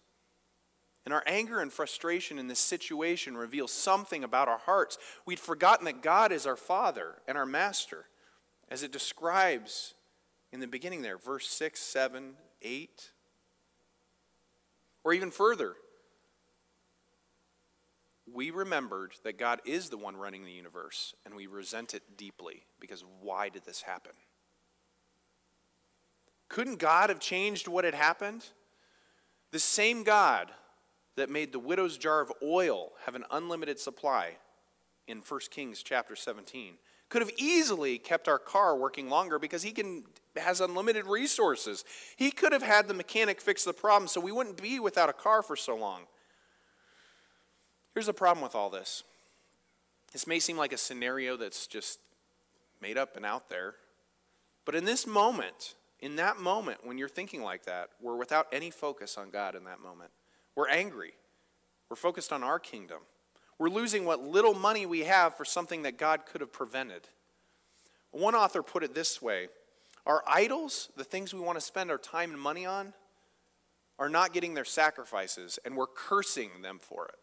And 1.06 1.14
our 1.14 1.24
anger 1.28 1.60
and 1.60 1.72
frustration 1.72 2.40
in 2.40 2.48
this 2.48 2.60
situation 2.60 3.38
reveals 3.38 3.72
something 3.72 4.24
about 4.24 4.48
our 4.48 4.58
hearts. 4.58 4.98
We'd 5.26 5.40
forgotten 5.40 5.86
that 5.86 6.02
God 6.02 6.32
is 6.32 6.48
our 6.48 6.56
Father 6.56 7.22
and 7.28 7.38
our 7.38 7.46
Master, 7.46 8.06
as 8.70 8.82
it 8.82 8.92
describes 8.92 9.94
in 10.52 10.60
the 10.60 10.68
beginning 10.68 11.04
there, 11.04 11.20
verse 11.20 11.48
6, 11.48 11.80
7, 11.80 12.34
8. 12.62 13.12
Or 15.04 15.14
even 15.14 15.30
further, 15.30 15.76
we 18.34 18.50
remembered 18.50 19.14
that 19.24 19.38
God 19.38 19.62
is 19.64 19.90
the 19.90 19.98
one 19.98 20.18
running 20.18 20.44
the 20.44 20.52
universe, 20.52 21.14
and 21.24 21.36
we 21.36 21.46
resent 21.46 21.94
it 21.94 22.18
deeply 22.18 22.64
because 22.80 23.04
why 23.22 23.50
did 23.50 23.66
this 23.66 23.84
happen? 23.84 24.14
Couldn't 26.50 26.80
God 26.80 27.10
have 27.10 27.20
changed 27.20 27.68
what 27.68 27.86
had 27.86 27.94
happened? 27.94 28.46
The 29.52 29.60
same 29.60 30.04
God 30.04 30.52
that 31.16 31.30
made 31.30 31.52
the 31.52 31.60
widow's 31.60 31.98
jar 31.98 32.22
of 32.22 32.32
oil 32.44 32.92
have 33.06 33.16
an 33.16 33.24
unlimited 33.32 33.80
supply 33.80 34.38
in 35.08 35.20
1 35.20 35.40
Kings 35.52 35.84
chapter 35.84 36.16
17 36.16 36.76
could 37.10 37.22
have 37.22 37.32
easily 37.38 37.98
kept 37.98 38.28
our 38.28 38.40
car 38.40 38.76
working 38.76 39.10
longer 39.10 39.40
because 39.40 39.64
he 39.64 39.72
can 39.72 40.04
has 40.36 40.60
unlimited 40.60 41.06
resources. 41.06 41.86
He 42.18 42.30
could 42.30 42.52
have 42.52 42.62
had 42.62 42.90
the 42.90 42.94
mechanic 42.94 43.40
fix 43.40 43.64
the 43.64 43.72
problem 43.72 44.10
so 44.10 44.20
we 44.20 44.34
wouldn't 44.34 44.62
be 44.62 44.80
without 44.80 45.08
a 45.08 45.14
car 45.14 45.42
for 45.42 45.56
so 45.56 45.78
long. 45.78 46.02
Here's 47.94 48.08
the 48.08 48.14
problem 48.14 48.44
with 48.44 48.54
all 48.54 48.70
this. 48.70 49.04
This 50.12 50.28
may 50.28 50.40
seem 50.40 50.58
like 50.58 50.74
a 50.74 50.78
scenario 50.78 51.38
that's 51.38 51.68
just 51.68 52.00
made 52.82 52.98
up 52.98 53.16
and 53.16 53.26
out 53.26 53.50
there. 53.50 53.76
But 54.66 54.76
in 54.76 54.84
this 54.84 55.08
moment, 55.08 55.76
in 56.02 56.18
that 56.18 56.38
moment 56.38 56.86
when 56.86 56.98
you're 56.98 57.08
thinking 57.08 57.42
like 57.42 57.64
that, 57.66 57.92
we're 58.02 58.18
without 58.18 58.48
any 58.52 58.72
focus 58.72 59.18
on 59.18 59.30
God 59.30 59.56
in 59.56 59.64
that 59.66 59.80
moment. 59.80 60.12
We're 60.56 60.70
angry. 60.70 61.14
We're 61.90 61.96
focused 61.96 62.32
on 62.34 62.44
our 62.44 62.60
kingdom. 62.60 63.00
We're 63.58 63.70
losing 63.70 64.06
what 64.06 64.22
little 64.22 64.54
money 64.54 64.86
we 64.86 65.02
have 65.02 65.36
for 65.36 65.46
something 65.46 65.84
that 65.84 65.98
God 65.98 66.26
could 66.26 66.42
have 66.42 66.52
prevented. 66.52 67.08
One 68.12 68.36
author 68.36 68.64
put 68.64 68.84
it 68.84 68.94
this 68.94 69.22
way 69.22 69.50
Our 70.06 70.24
idols, 70.28 70.90
the 70.96 71.04
things 71.04 71.34
we 71.34 71.40
want 71.40 71.58
to 71.58 71.66
spend 71.66 71.92
our 71.92 71.98
time 71.98 72.32
and 72.32 72.40
money 72.40 72.66
on, 72.66 72.94
are 73.98 74.10
not 74.10 74.34
getting 74.34 74.54
their 74.54 74.66
sacrifices, 74.66 75.60
and 75.64 75.76
we're 75.76 75.88
cursing 75.88 76.62
them 76.62 76.80
for 76.82 77.06
it. 77.06 77.16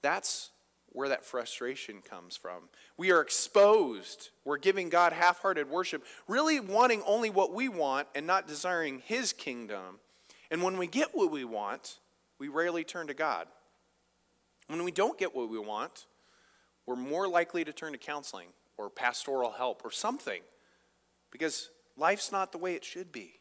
That's 0.00 0.50
where 0.98 1.08
that 1.10 1.24
frustration 1.24 2.02
comes 2.02 2.36
from. 2.36 2.64
We 2.96 3.12
are 3.12 3.20
exposed. 3.20 4.30
We're 4.44 4.58
giving 4.58 4.88
God 4.88 5.12
half 5.12 5.40
hearted 5.40 5.70
worship, 5.70 6.02
really 6.26 6.58
wanting 6.58 7.04
only 7.06 7.30
what 7.30 7.54
we 7.54 7.68
want 7.68 8.08
and 8.16 8.26
not 8.26 8.48
desiring 8.48 9.00
His 9.06 9.32
kingdom. 9.32 10.00
And 10.50 10.60
when 10.60 10.76
we 10.76 10.88
get 10.88 11.14
what 11.14 11.30
we 11.30 11.44
want, 11.44 12.00
we 12.40 12.48
rarely 12.48 12.82
turn 12.82 13.06
to 13.06 13.14
God. 13.14 13.46
When 14.66 14.82
we 14.82 14.90
don't 14.90 15.16
get 15.16 15.36
what 15.36 15.48
we 15.48 15.60
want, 15.60 16.06
we're 16.84 16.96
more 16.96 17.28
likely 17.28 17.62
to 17.62 17.72
turn 17.72 17.92
to 17.92 17.98
counseling 17.98 18.48
or 18.76 18.90
pastoral 18.90 19.52
help 19.52 19.84
or 19.84 19.92
something 19.92 20.42
because 21.30 21.70
life's 21.96 22.32
not 22.32 22.50
the 22.50 22.58
way 22.58 22.74
it 22.74 22.84
should 22.84 23.12
be. 23.12 23.34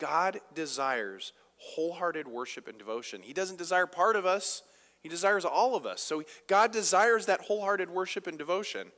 God 0.00 0.40
desires 0.52 1.32
wholehearted 1.58 2.26
worship 2.26 2.66
and 2.66 2.76
devotion. 2.76 3.22
He 3.22 3.32
doesn't 3.32 3.56
desire 3.56 3.86
part 3.86 4.16
of 4.16 4.26
us, 4.26 4.62
He 5.02 5.08
desires 5.08 5.44
all 5.44 5.74
of 5.74 5.84
us. 5.84 6.00
So 6.00 6.22
God 6.46 6.72
desires 6.72 7.26
that 7.26 7.42
wholehearted 7.42 7.90
worship 7.90 8.26
and 8.26 8.38
devotion. 8.38 8.92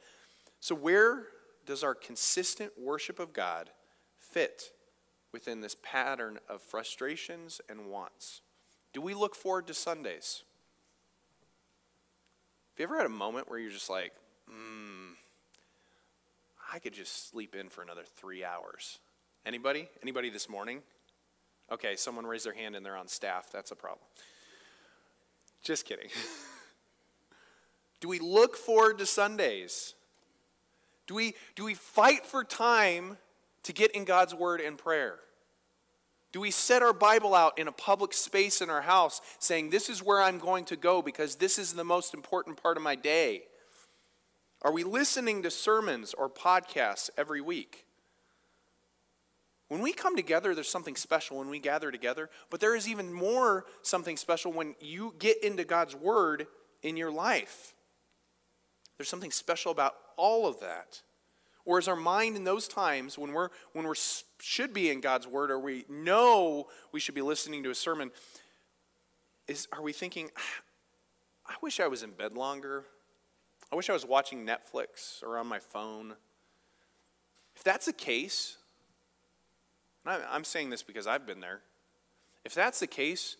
So, 0.61 0.75
where 0.75 1.25
does 1.67 1.83
our 1.83 1.95
consistent 1.95 2.73
worship 2.79 3.19
of 3.19 3.33
God 3.33 3.71
fit 4.19 4.71
within 5.33 5.61
this 5.61 5.77
pattern 5.83 6.39
of 6.49 6.63
frustrations 6.63 7.61
and 7.69 7.87
wants? 7.87 8.43
Do 8.93 9.01
we 9.01 9.15
look 9.15 9.35
forward 9.35 9.67
to 9.67 9.75
Sundays? 9.75 10.43
Have 12.73 12.81
you 12.81 12.85
ever 12.85 12.97
had 12.97 13.07
a 13.07 13.11
moment 13.11 13.49
where 13.49 13.59
you're 13.59 13.71
just 13.71 13.91
like, 13.91 14.13
hmm, 14.49 15.13
I 16.73 16.79
could 16.79 16.93
just 16.93 17.31
sleep 17.31 17.55
in 17.55 17.69
for 17.69 17.83
another 17.83 18.03
three 18.17 18.45
hours? 18.45 18.99
Anybody? 19.47 19.89
Anybody 20.03 20.29
this 20.29 20.49
morning? 20.49 20.83
Okay, 21.71 21.97
someone 21.97 22.27
raised 22.27 22.45
their 22.45 22.53
hand 22.53 22.77
and 22.77 22.85
they're 22.85 22.97
on 22.97 23.09
staff. 23.09 23.49
That's 23.53 23.71
a 23.71 23.77
problem. 23.77 24.07
Just 25.65 25.87
kidding. 25.87 26.11
do 28.01 28.09
we 28.09 28.19
look 28.19 28.55
forward 28.55 28.99
to 28.99 29.07
Sundays? 29.07 29.95
Do 31.07 31.15
we, 31.15 31.35
do 31.57 31.65
we 31.65 31.75
fight 31.75 32.25
for 32.25 32.45
time 32.45 33.17
to 33.65 33.73
get 33.73 33.91
in 33.93 34.05
God's 34.05 34.35
Word 34.35 34.61
and 34.61 34.79
prayer? 34.79 35.19
Do 36.33 36.41
we 36.41 36.51
set 36.51 36.83
our 36.83 36.93
Bible 36.93 37.35
out 37.35 37.59
in 37.59 37.69
a 37.69 37.73
public 37.73 38.13
space 38.13 38.61
in 38.61 38.69
our 38.69 38.83
house 38.83 39.21
saying, 39.39 39.71
This 39.71 39.89
is 39.89 40.03
where 40.03 40.21
I'm 40.21 40.39
going 40.39 40.65
to 40.67 40.77
go 40.77 41.01
because 41.01 41.37
this 41.37 41.59
is 41.59 41.73
the 41.73 41.85
most 41.85 42.13
important 42.13 42.63
part 42.63 42.77
of 42.77 42.83
my 42.83 42.95
day? 42.95 43.45
Are 44.63 44.73
we 44.73 44.83
listening 44.83 45.43
to 45.43 45.51
sermons 45.51 46.13
or 46.13 46.29
podcasts 46.29 47.09
every 47.17 47.41
week? 47.41 47.84
When 49.69 49.81
we 49.81 49.93
come 49.93 50.15
together, 50.15 50.55
there's 50.55 50.69
something 50.69 50.97
special 50.97 51.39
when 51.39 51.49
we 51.49 51.59
gather 51.59 51.91
together, 51.91 52.31
but 52.51 52.61
there 52.61 52.77
is 52.77 52.89
even 52.89 53.13
more 53.13 53.65
something 53.83 54.17
special 54.17 54.53
when 54.53 54.75
you 54.81 55.15
get 55.19 55.43
into 55.43 55.65
God's 55.65 55.95
Word 55.95 56.47
in 56.83 56.97
your 56.97 57.11
life. 57.11 57.75
There's 58.97 59.09
something 59.09 59.31
special 59.31 59.73
about 59.73 59.95
all 60.17 60.47
of 60.47 60.61
that. 60.61 61.03
Or 61.65 61.79
is 61.79 61.89
our 61.89 61.97
mind 61.97 62.37
in 62.37 62.45
those 62.45 62.69
times 62.69 63.17
when 63.17 63.33
we're 63.33 63.49
when 63.73 63.89
we 63.89 63.95
should 64.41 64.75
be 64.75 64.91
in 64.91 65.01
God's 65.01 65.27
word 65.27 65.51
or 65.51 65.59
we 65.59 65.87
know 65.89 66.69
we 66.93 67.01
should 67.01 67.15
be 67.15 67.23
listening 67.23 67.63
to 67.63 67.71
a 67.71 67.75
sermon 67.75 68.11
is 69.49 69.67
are 69.73 69.81
we 69.81 69.93
thinking 69.93 70.31
ah, 70.37 70.63
I 71.47 71.55
wish 71.63 71.81
I 71.81 71.89
was 71.89 72.03
in 72.03 72.11
bed 72.11 72.35
longer. 72.35 72.85
I 73.73 73.77
wish 73.77 73.89
I 73.89 73.95
was 73.95 74.05
watching 74.05 74.47
Netflix 74.47 75.23
or 75.23 75.39
on 75.39 75.47
my 75.47 75.59
phone. 75.59 76.15
If 77.57 77.65
that's 77.65 77.87
the 77.87 77.93
case, 77.93 78.59
I'm 80.07 80.45
saying 80.45 80.71
this 80.71 80.83
because 80.83 81.07
I've 81.07 81.27
been 81.27 81.41
there. 81.41 81.61
If 82.45 82.55
that's 82.55 82.81
the 82.81 82.87
case, 82.87 83.37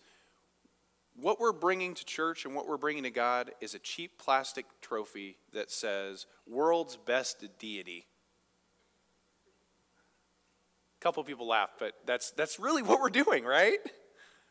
what 1.15 1.39
we're 1.39 1.53
bringing 1.53 1.93
to 1.93 2.05
church 2.05 2.45
and 2.45 2.55
what 2.55 2.67
we're 2.67 2.77
bringing 2.77 3.03
to 3.03 3.11
God 3.11 3.51
is 3.61 3.75
a 3.75 3.79
cheap 3.79 4.17
plastic 4.17 4.65
trophy 4.81 5.37
that 5.53 5.71
says, 5.71 6.25
World's 6.47 6.97
Best 6.97 7.45
Deity. 7.59 8.07
A 10.99 11.03
couple 11.03 11.23
people 11.23 11.47
laugh, 11.47 11.69
but 11.77 11.93
that's, 12.05 12.31
that's 12.31 12.59
really 12.59 12.81
what 12.81 12.99
we're 12.99 13.09
doing, 13.09 13.45
right? 13.45 13.77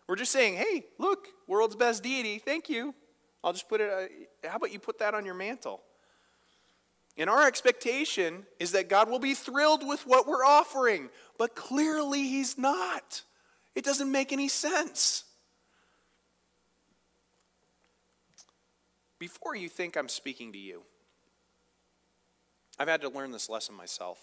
We're 0.06 0.16
just 0.16 0.32
saying, 0.32 0.54
hey, 0.54 0.84
look, 0.98 1.28
world's 1.48 1.76
best 1.76 2.02
deity, 2.02 2.38
thank 2.38 2.68
you. 2.68 2.94
I'll 3.42 3.52
just 3.52 3.68
put 3.68 3.80
it, 3.80 3.90
uh, 3.90 4.48
how 4.48 4.56
about 4.56 4.72
you 4.72 4.78
put 4.78 4.98
that 4.98 5.14
on 5.14 5.24
your 5.24 5.34
mantle? 5.34 5.82
And 7.16 7.30
our 7.30 7.46
expectation 7.46 8.44
is 8.58 8.72
that 8.72 8.88
God 8.88 9.08
will 9.08 9.20
be 9.20 9.34
thrilled 9.34 9.86
with 9.86 10.06
what 10.06 10.26
we're 10.26 10.44
offering, 10.44 11.10
but 11.38 11.54
clearly 11.54 12.22
He's 12.22 12.58
not. 12.58 13.22
It 13.74 13.84
doesn't 13.84 14.10
make 14.10 14.32
any 14.32 14.48
sense. 14.48 15.24
Before 19.18 19.54
you 19.54 19.68
think 19.68 19.96
I'm 19.96 20.08
speaking 20.08 20.52
to 20.52 20.58
you, 20.58 20.82
I've 22.78 22.88
had 22.88 23.00
to 23.02 23.08
learn 23.08 23.30
this 23.30 23.48
lesson 23.48 23.74
myself. 23.76 24.18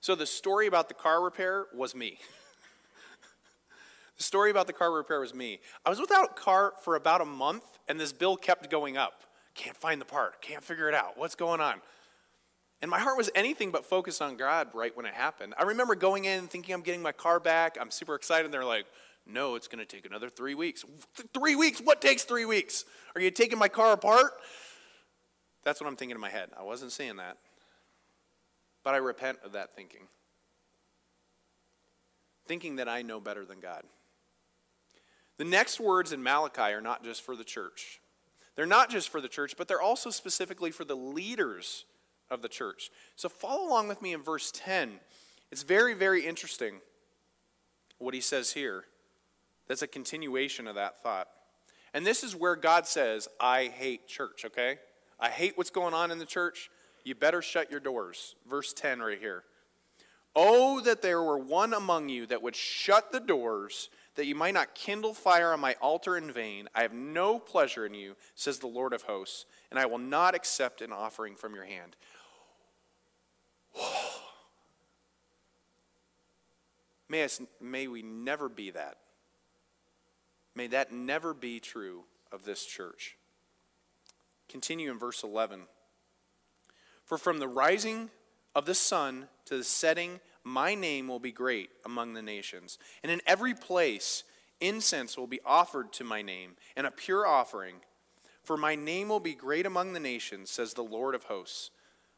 So, 0.00 0.14
the 0.14 0.26
story 0.26 0.66
about 0.66 0.88
the 0.88 0.94
car 0.94 1.22
repair 1.22 1.66
was 1.74 1.94
me. 1.94 2.18
the 4.16 4.22
story 4.22 4.50
about 4.50 4.66
the 4.66 4.72
car 4.72 4.90
repair 4.90 5.20
was 5.20 5.34
me. 5.34 5.60
I 5.84 5.90
was 5.90 6.00
without 6.00 6.30
a 6.30 6.34
car 6.34 6.72
for 6.82 6.96
about 6.96 7.20
a 7.20 7.26
month, 7.26 7.64
and 7.88 8.00
this 8.00 8.12
bill 8.12 8.36
kept 8.36 8.70
going 8.70 8.96
up. 8.96 9.22
Can't 9.54 9.76
find 9.76 10.00
the 10.00 10.04
part, 10.04 10.42
can't 10.42 10.62
figure 10.62 10.88
it 10.88 10.94
out. 10.94 11.16
What's 11.16 11.34
going 11.34 11.60
on? 11.60 11.80
And 12.82 12.90
my 12.90 12.98
heart 12.98 13.16
was 13.16 13.30
anything 13.34 13.70
but 13.70 13.84
focused 13.86 14.20
on 14.20 14.36
God 14.36 14.68
right 14.74 14.94
when 14.96 15.06
it 15.06 15.14
happened. 15.14 15.54
I 15.58 15.62
remember 15.62 15.94
going 15.94 16.26
in 16.26 16.48
thinking 16.48 16.74
I'm 16.74 16.82
getting 16.82 17.00
my 17.00 17.12
car 17.12 17.40
back. 17.40 17.78
I'm 17.80 17.90
super 17.90 18.14
excited. 18.14 18.52
They're 18.52 18.64
like, 18.64 18.84
no, 19.26 19.54
it's 19.54 19.68
going 19.68 19.78
to 19.78 19.86
take 19.86 20.04
another 20.04 20.28
three 20.28 20.54
weeks. 20.54 20.84
Three 21.32 21.56
weeks? 21.56 21.80
What 21.80 22.02
takes 22.02 22.24
three 22.24 22.44
weeks? 22.44 22.84
Are 23.14 23.22
you 23.22 23.30
taking 23.30 23.58
my 23.58 23.68
car 23.68 23.92
apart? 23.92 24.32
That's 25.62 25.80
what 25.80 25.86
I'm 25.86 25.96
thinking 25.96 26.14
in 26.14 26.20
my 26.20 26.28
head. 26.28 26.50
I 26.58 26.62
wasn't 26.62 26.92
saying 26.92 27.16
that. 27.16 27.38
But 28.82 28.92
I 28.92 28.98
repent 28.98 29.38
of 29.42 29.52
that 29.52 29.74
thinking. 29.74 30.08
Thinking 32.46 32.76
that 32.76 32.88
I 32.88 33.00
know 33.00 33.18
better 33.18 33.46
than 33.46 33.60
God. 33.60 33.84
The 35.38 35.44
next 35.44 35.80
words 35.80 36.12
in 36.12 36.22
Malachi 36.22 36.74
are 36.74 36.82
not 36.82 37.02
just 37.02 37.22
for 37.22 37.34
the 37.34 37.44
church. 37.44 38.00
They're 38.56 38.66
not 38.66 38.90
just 38.90 39.08
for 39.08 39.20
the 39.20 39.28
church, 39.28 39.54
but 39.56 39.68
they're 39.68 39.80
also 39.80 40.10
specifically 40.10 40.70
for 40.70 40.84
the 40.84 40.96
leaders 40.96 41.84
of 42.30 42.42
the 42.42 42.48
church. 42.48 42.90
So 43.16 43.28
follow 43.28 43.68
along 43.68 43.88
with 43.88 44.00
me 44.00 44.12
in 44.12 44.22
verse 44.22 44.52
10. 44.54 45.00
It's 45.50 45.62
very, 45.62 45.94
very 45.94 46.26
interesting 46.26 46.80
what 47.98 48.14
he 48.14 48.20
says 48.20 48.52
here. 48.52 48.84
That's 49.66 49.82
a 49.82 49.86
continuation 49.86 50.66
of 50.66 50.74
that 50.74 51.02
thought. 51.02 51.28
And 51.92 52.06
this 52.06 52.24
is 52.24 52.34
where 52.34 52.56
God 52.56 52.86
says, 52.86 53.28
I 53.40 53.66
hate 53.66 54.08
church, 54.08 54.44
okay? 54.44 54.78
I 55.18 55.30
hate 55.30 55.56
what's 55.56 55.70
going 55.70 55.94
on 55.94 56.10
in 56.10 56.18
the 56.18 56.26
church. 56.26 56.70
You 57.04 57.14
better 57.14 57.40
shut 57.40 57.70
your 57.70 57.80
doors. 57.80 58.34
Verse 58.48 58.72
10 58.72 59.00
right 59.00 59.18
here. 59.18 59.44
Oh, 60.34 60.80
that 60.80 61.02
there 61.02 61.22
were 61.22 61.38
one 61.38 61.72
among 61.72 62.08
you 62.08 62.26
that 62.26 62.42
would 62.42 62.56
shut 62.56 63.12
the 63.12 63.20
doors, 63.20 63.88
that 64.14 64.26
you 64.26 64.34
might 64.34 64.54
not 64.54 64.74
kindle 64.74 65.14
fire 65.14 65.52
on 65.52 65.60
my 65.60 65.74
altar 65.80 66.16
in 66.16 66.32
vain. 66.32 66.68
I 66.74 66.82
have 66.82 66.92
no 66.92 67.38
pleasure 67.38 67.86
in 67.86 67.94
you, 67.94 68.16
says 68.34 68.58
the 68.58 68.66
Lord 68.66 68.92
of 68.92 69.02
hosts, 69.02 69.46
and 69.70 69.78
I 69.78 69.86
will 69.86 69.98
not 69.98 70.34
accept 70.34 70.82
an 70.82 70.92
offering 70.92 71.36
from 71.36 71.54
your 71.54 71.64
hand. 71.64 71.96
may, 77.08 77.24
us, 77.24 77.40
may 77.60 77.88
we 77.88 78.02
never 78.02 78.48
be 78.48 78.70
that. 78.70 78.98
May 80.54 80.68
that 80.68 80.92
never 80.92 81.34
be 81.34 81.58
true 81.58 82.04
of 82.30 82.44
this 82.44 82.64
church. 82.64 83.16
Continue 84.48 84.90
in 84.90 84.98
verse 84.98 85.24
11. 85.24 85.62
For 87.04 87.18
from 87.18 87.38
the 87.38 87.48
rising 87.48 88.10
of 88.54 88.66
the 88.66 88.74
sun 88.74 89.28
to 89.46 89.56
the 89.56 89.64
setting, 89.64 90.20
my 90.44 90.74
name 90.74 91.08
will 91.08 91.18
be 91.18 91.32
great 91.32 91.70
among 91.84 92.12
the 92.12 92.22
nations. 92.22 92.78
And 93.02 93.10
in 93.10 93.20
every 93.26 93.54
place, 93.54 94.24
incense 94.60 95.16
will 95.16 95.26
be 95.26 95.40
offered 95.44 95.92
to 95.94 96.04
my 96.04 96.22
name, 96.22 96.52
and 96.76 96.86
a 96.86 96.90
pure 96.90 97.26
offering. 97.26 97.76
For 98.42 98.56
my 98.56 98.74
name 98.74 99.08
will 99.08 99.20
be 99.20 99.34
great 99.34 99.64
among 99.64 99.94
the 99.94 100.00
nations, 100.00 100.50
says 100.50 100.74
the 100.74 100.82
Lord 100.82 101.14
of 101.14 101.24
hosts. 101.24 101.70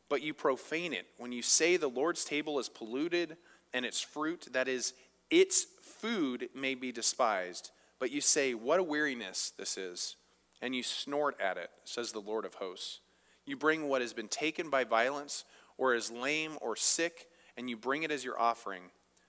But 0.09 0.23
you 0.23 0.35
profane 0.35 0.93
it 0.93 1.07
when 1.19 1.33
you 1.33 1.43
say 1.43 1.77
the 1.77 1.89
Lord's 1.89 2.25
table 2.25 2.59
is 2.59 2.69
polluted, 2.69 3.37
and 3.73 3.85
its 3.85 4.01
fruit, 4.01 4.49
that 4.53 4.69
is, 4.69 4.93
its 5.31 5.67
food, 5.81 6.49
may 6.55 6.75
be 6.75 6.93
despised. 6.93 7.71
But 7.99 8.11
you 8.11 8.21
say, 8.21 8.55
What 8.55 8.81
a 8.81 8.85
weariness 8.85 9.53
this 9.57 9.77
is, 9.79 10.17
and 10.61 10.75
you 10.75 10.83
snort 10.83 11.41
at 11.41 11.57
it, 11.57 11.71
says 11.85 12.13
the 12.13 12.21
Lord 12.21 12.45
of 12.45 12.55
hosts. 12.55 13.01
You 13.45 13.57
bring 13.57 13.89
what 13.89 14.01
has 14.01 14.13
been 14.13 14.29
taken 14.29 14.71
by 14.71 14.85
violence, 14.85 15.45
or 15.79 15.95
is 15.95 16.11
lame 16.11 16.59
or 16.61 16.75
sick, 16.75 17.29
and 17.57 17.69
you 17.71 17.77
bring 17.77 18.03
it 18.03 18.11
as 18.11 18.25
your 18.25 18.39
offering. 18.39 18.83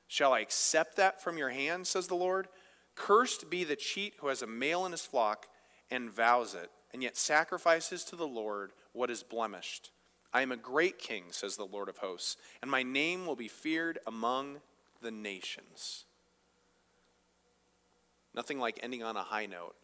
Shall 0.08 0.34
I 0.34 0.40
accept 0.40 0.96
that 0.98 1.22
from 1.22 1.38
your 1.38 1.50
hand, 1.50 1.88
says 1.88 2.08
the 2.08 2.16
Lord? 2.16 2.48
Cursed 2.96 3.50
be 3.50 3.63
the 3.63 3.76
cheat 3.76 4.16
who 4.20 4.28
has 4.28 4.42
a 4.42 4.48
male 4.48 4.86
in 4.86 4.92
his 4.92 5.06
flock 5.06 5.48
and 5.92 6.10
vows 6.10 6.54
it, 6.54 6.72
and 6.94 7.04
yet 7.04 7.18
sacrifices 7.18 8.04
to 8.06 8.16
the 8.16 8.28
Lord 8.28 8.72
what 8.94 9.12
is 9.12 9.24
blemished. 9.24 9.92
I 10.34 10.42
am 10.42 10.52
a 10.52 10.58
great 10.58 11.00
king, 11.00 11.26
says 11.32 11.56
the 11.56 11.66
Lord 11.66 11.90
of 11.90 11.98
hosts, 11.98 12.38
and 12.62 12.70
my 12.70 12.84
name 12.84 13.26
will 13.26 13.36
be 13.36 13.48
feared 13.48 14.00
among 14.08 14.58
the 15.02 15.12
nations. 15.12 16.06
Nothing 18.34 18.60
like 18.60 18.80
ending 18.84 19.04
on 19.04 19.16
a 19.16 19.24
high 19.24 19.46
note. 19.46 19.76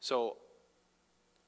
So 0.00 0.36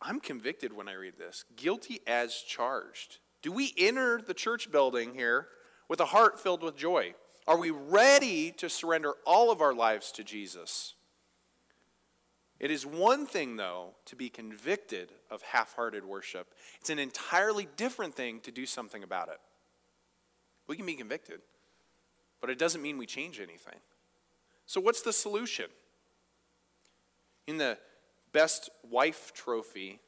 I'm 0.00 0.20
convicted 0.20 0.72
when 0.72 0.88
I 0.88 0.94
read 0.94 1.18
this. 1.18 1.44
Guilty 1.57 2.00
as 2.07 2.37
charged. 2.37 3.18
Do 3.42 3.53
we 3.53 3.72
enter 3.77 4.20
the 4.20 4.35
church 4.35 4.70
building 4.70 5.14
here 5.14 5.49
with 5.88 6.01
a 6.01 6.07
heart 6.07 6.40
filled 6.40 6.62
with 6.62 6.77
joy? 6.77 7.14
Are 7.46 7.59
we 7.59 7.70
ready 7.70 8.51
to 8.53 8.68
surrender 8.68 9.14
all 9.25 9.51
of 9.51 9.61
our 9.61 9.75
lives 9.75 10.11
to 10.12 10.25
Jesus? 10.25 10.94
It 12.59 12.70
is 12.70 12.87
one 12.87 13.27
thing, 13.27 13.57
though, 13.57 13.90
to 14.07 14.16
be 14.16 14.31
convicted 14.31 15.12
of 15.31 15.42
half 15.42 15.75
hearted 15.75 16.05
worship. 16.05 16.55
It's 16.81 16.90
an 16.90 16.99
entirely 16.99 17.68
different 17.77 18.14
thing 18.14 18.40
to 18.40 18.51
do 18.51 18.64
something 18.64 19.03
about 19.03 19.29
it. 19.29 19.38
We 20.66 20.77
can 20.77 20.87
be 20.87 20.94
convicted, 20.94 21.40
but 22.40 22.51
it 22.51 22.59
doesn't 22.59 22.83
mean 22.83 22.99
we 22.99 23.07
change 23.07 23.38
anything. 23.38 23.79
So, 24.64 24.81
what's 24.81 25.03
the 25.03 25.12
solution? 25.12 25.66
In 27.46 27.59
the 27.59 27.79
best 28.33 28.70
wife 28.90 29.33
trophy 29.33 30.01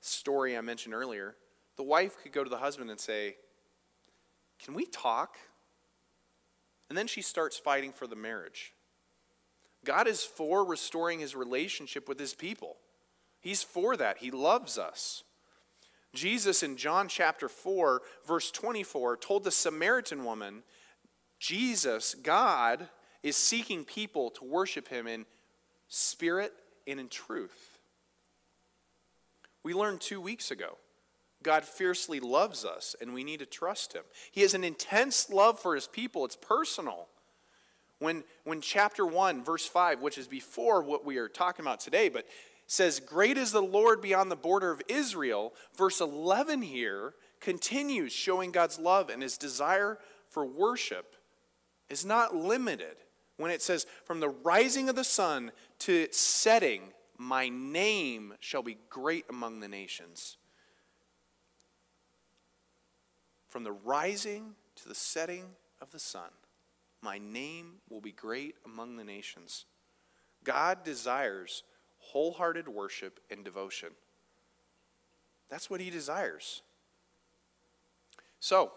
story 0.00 0.56
I 0.56 0.60
mentioned 0.60 0.94
earlier, 0.94 1.34
the 1.80 1.84
wife 1.84 2.18
could 2.22 2.32
go 2.32 2.44
to 2.44 2.50
the 2.50 2.58
husband 2.58 2.90
and 2.90 3.00
say, 3.00 3.36
Can 4.62 4.74
we 4.74 4.84
talk? 4.84 5.38
And 6.90 6.98
then 6.98 7.06
she 7.06 7.22
starts 7.22 7.56
fighting 7.56 7.90
for 7.90 8.06
the 8.06 8.14
marriage. 8.14 8.74
God 9.86 10.06
is 10.06 10.22
for 10.22 10.62
restoring 10.62 11.20
his 11.20 11.34
relationship 11.34 12.06
with 12.06 12.18
his 12.20 12.34
people. 12.34 12.76
He's 13.40 13.62
for 13.62 13.96
that. 13.96 14.18
He 14.18 14.30
loves 14.30 14.76
us. 14.76 15.24
Jesus 16.12 16.62
in 16.62 16.76
John 16.76 17.08
chapter 17.08 17.48
4, 17.48 18.02
verse 18.26 18.50
24, 18.50 19.16
told 19.16 19.44
the 19.44 19.50
Samaritan 19.50 20.26
woman, 20.26 20.62
Jesus, 21.38 22.14
God, 22.14 22.90
is 23.22 23.38
seeking 23.38 23.86
people 23.86 24.28
to 24.32 24.44
worship 24.44 24.88
him 24.88 25.06
in 25.06 25.24
spirit 25.88 26.52
and 26.86 27.00
in 27.00 27.08
truth. 27.08 27.78
We 29.62 29.72
learned 29.72 30.02
two 30.02 30.20
weeks 30.20 30.50
ago 30.50 30.76
God 31.42 31.64
fiercely 31.64 32.20
loves 32.20 32.64
us 32.64 32.94
and 33.00 33.14
we 33.14 33.24
need 33.24 33.40
to 33.40 33.46
trust 33.46 33.94
him. 33.94 34.02
He 34.30 34.42
has 34.42 34.54
an 34.54 34.64
intense 34.64 35.30
love 35.30 35.58
for 35.58 35.74
his 35.74 35.86
people, 35.86 36.24
it's 36.24 36.36
personal. 36.36 37.08
When, 37.98 38.24
when 38.44 38.62
chapter 38.62 39.04
1, 39.04 39.44
verse 39.44 39.66
5, 39.66 40.00
which 40.00 40.16
is 40.16 40.26
before 40.26 40.82
what 40.82 41.04
we 41.04 41.18
are 41.18 41.28
talking 41.28 41.64
about 41.64 41.80
today, 41.80 42.08
but 42.08 42.26
says, 42.66 42.98
Great 43.00 43.36
is 43.36 43.52
the 43.52 43.60
Lord 43.60 44.00
beyond 44.00 44.30
the 44.30 44.36
border 44.36 44.70
of 44.70 44.80
Israel, 44.88 45.52
verse 45.76 46.00
11 46.00 46.62
here 46.62 47.14
continues 47.40 48.12
showing 48.12 48.52
God's 48.52 48.78
love 48.78 49.10
and 49.10 49.22
his 49.22 49.36
desire 49.36 49.98
for 50.28 50.44
worship 50.44 51.16
is 51.88 52.04
not 52.04 52.34
limited. 52.34 52.96
When 53.36 53.50
it 53.50 53.62
says, 53.62 53.86
From 54.04 54.20
the 54.20 54.28
rising 54.28 54.88
of 54.88 54.96
the 54.96 55.04
sun 55.04 55.52
to 55.80 55.92
its 55.92 56.18
setting, 56.18 56.92
my 57.18 57.48
name 57.48 58.34
shall 58.40 58.62
be 58.62 58.78
great 58.88 59.24
among 59.28 59.60
the 59.60 59.68
nations. 59.68 60.36
From 63.50 63.64
the 63.64 63.72
rising 63.72 64.54
to 64.76 64.88
the 64.88 64.94
setting 64.94 65.44
of 65.82 65.90
the 65.90 65.98
sun, 65.98 66.30
my 67.02 67.18
name 67.18 67.80
will 67.90 68.00
be 68.00 68.12
great 68.12 68.54
among 68.64 68.96
the 68.96 69.04
nations. 69.04 69.66
God 70.44 70.84
desires 70.84 71.64
wholehearted 71.98 72.68
worship 72.68 73.20
and 73.30 73.44
devotion. 73.44 73.90
That's 75.48 75.68
what 75.68 75.80
he 75.80 75.90
desires. 75.90 76.62
So, 78.38 78.70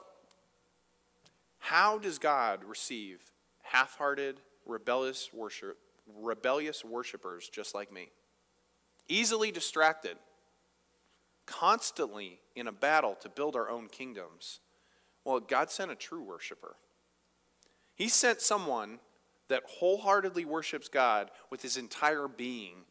how 1.60 1.98
does 2.00 2.18
God 2.18 2.64
receive 2.66 3.32
half 3.62 3.98
hearted, 3.98 4.38
rebellious 4.66 5.30
worship, 5.32 5.78
rebellious 6.20 6.84
worshipers 6.84 7.48
just 7.48 7.76
like 7.76 7.94
me? 7.94 8.10
Easily 9.08 9.52
distracted, 9.52 10.18
constantly 11.46 12.40
in 12.56 12.68
a 12.68 12.72
battle 12.72 13.16
to 13.22 13.30
build 13.30 13.56
our 13.56 13.70
own 13.70 13.88
kingdoms. 13.88 14.60
Well, 15.26 15.40
God 15.40 15.72
sent 15.72 15.92
a 15.92 15.96
true 15.96 16.22
worshiper. 16.22 16.76
He 17.96 18.10
sent 18.10 18.42
someone 18.42 19.00
that 19.50 19.64
wholeheartedly 19.68 20.46
worships 20.46 20.88
God 20.88 21.30
with 21.50 21.62
his 21.62 21.78
entire 21.78 22.28
being. 22.28 22.86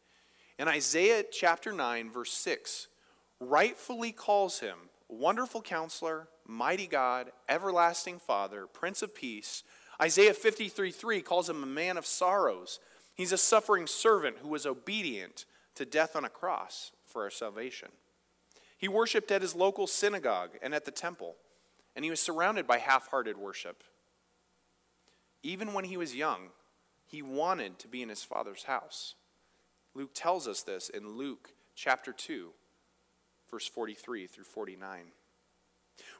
And 0.57 0.69
Isaiah 0.69 1.23
chapter 1.29 1.71
9, 1.71 2.11
verse 2.11 2.31
6, 2.33 2.87
rightfully 3.39 4.11
calls 4.11 4.59
him 4.59 4.77
Wonderful 5.09 5.61
Counselor, 5.61 6.27
Mighty 6.47 6.87
God, 6.87 7.31
Everlasting 7.49 8.19
Father, 8.19 8.67
Prince 8.67 9.01
of 9.01 9.13
Peace. 9.13 9.63
Isaiah 10.01 10.33
53 10.33 10.91
3 10.91 11.21
calls 11.21 11.49
him 11.49 11.63
a 11.63 11.67
man 11.67 11.97
of 11.97 12.05
sorrows. 12.05 12.79
He's 13.13 13.31
a 13.31 13.37
suffering 13.37 13.87
servant 13.87 14.37
who 14.41 14.47
was 14.47 14.65
obedient 14.65 15.45
to 15.75 15.85
death 15.85 16.15
on 16.15 16.25
a 16.25 16.29
cross 16.29 16.91
for 17.05 17.23
our 17.23 17.29
salvation. 17.29 17.89
He 18.77 18.87
worshiped 18.87 19.31
at 19.31 19.41
his 19.41 19.55
local 19.55 19.87
synagogue 19.87 20.51
and 20.61 20.73
at 20.73 20.85
the 20.85 20.91
temple, 20.91 21.35
and 21.95 22.03
he 22.03 22.11
was 22.11 22.19
surrounded 22.19 22.67
by 22.67 22.77
half 22.77 23.07
hearted 23.07 23.37
worship. 23.37 23.83
Even 25.43 25.73
when 25.73 25.85
he 25.85 25.97
was 25.97 26.15
young, 26.15 26.49
he 27.05 27.21
wanted 27.21 27.77
to 27.79 27.87
be 27.87 28.01
in 28.01 28.09
his 28.09 28.23
father's 28.23 28.63
house. 28.63 29.15
Luke 29.93 30.11
tells 30.13 30.47
us 30.47 30.63
this 30.63 30.89
in 30.89 31.17
Luke 31.17 31.49
chapter 31.75 32.11
2, 32.11 32.49
verse 33.51 33.67
43 33.67 34.27
through 34.27 34.45
49. 34.45 35.11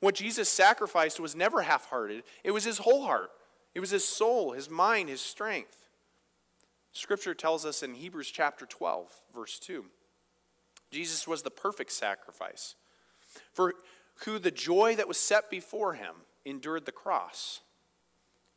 What 0.02 0.16
Jesus 0.16 0.50
sacrificed 0.50 1.20
was 1.20 1.36
never 1.36 1.64
half 1.64 1.90
hearted, 1.90 2.24
it 2.44 2.52
was 2.52 2.64
his 2.64 2.80
whole 2.80 3.06
heart, 3.06 3.32
it 3.74 3.80
was 3.80 3.90
his 3.90 4.08
soul, 4.08 4.52
his 4.52 4.70
mind, 4.70 5.10
his 5.10 5.22
strength. 5.22 5.88
Scripture 6.92 7.34
tells 7.34 7.66
us 7.66 7.82
in 7.82 7.96
Hebrews 7.96 8.30
chapter 8.30 8.68
12, 8.68 9.10
verse 9.34 9.58
2, 9.58 9.86
Jesus 10.92 11.28
was 11.28 11.42
the 11.42 11.50
perfect 11.50 11.92
sacrifice, 11.92 12.76
for 13.52 13.74
who 14.26 14.40
the 14.40 14.52
joy 14.52 14.96
that 14.96 15.08
was 15.08 15.18
set 15.18 15.50
before 15.50 15.94
him 15.94 16.16
endured 16.46 16.86
the 16.86 16.92
cross 16.92 17.62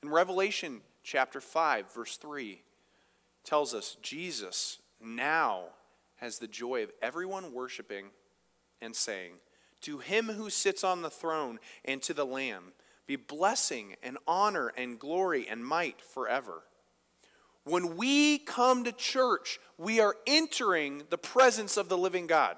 in 0.06 0.12
Revelation 0.12 0.82
chapter 1.02 1.40
5, 1.40 1.92
verse 1.92 2.16
3, 2.16 2.62
tells 3.42 3.74
us 3.74 3.96
Jesus 4.02 4.78
now 5.00 5.64
has 6.16 6.38
the 6.38 6.46
joy 6.46 6.84
of 6.84 6.92
everyone 7.02 7.52
worshiping 7.52 8.06
and 8.80 8.94
saying, 8.94 9.32
To 9.82 9.98
him 9.98 10.26
who 10.26 10.48
sits 10.48 10.84
on 10.84 11.02
the 11.02 11.10
throne 11.10 11.58
and 11.84 12.00
to 12.02 12.14
the 12.14 12.24
Lamb 12.24 12.72
be 13.06 13.16
blessing 13.16 13.96
and 14.02 14.16
honor 14.28 14.72
and 14.76 14.98
glory 14.98 15.48
and 15.48 15.66
might 15.66 16.00
forever. 16.00 16.62
When 17.64 17.96
we 17.96 18.38
come 18.38 18.84
to 18.84 18.92
church, 18.92 19.58
we 19.78 19.98
are 19.98 20.14
entering 20.24 21.02
the 21.10 21.18
presence 21.18 21.76
of 21.76 21.88
the 21.88 21.98
living 21.98 22.28
God. 22.28 22.56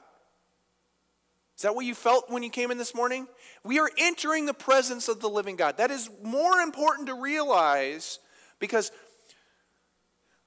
Is 1.58 1.62
that 1.62 1.74
what 1.74 1.84
you 1.84 1.96
felt 1.96 2.30
when 2.30 2.44
you 2.44 2.50
came 2.50 2.70
in 2.70 2.78
this 2.78 2.94
morning? 2.94 3.26
We 3.64 3.80
are 3.80 3.90
entering 3.98 4.46
the 4.46 4.54
presence 4.54 5.08
of 5.08 5.18
the 5.18 5.28
living 5.28 5.56
God. 5.56 5.78
That 5.78 5.90
is 5.90 6.08
more 6.22 6.60
important 6.60 7.08
to 7.08 7.14
realize 7.14 8.20
because 8.60 8.92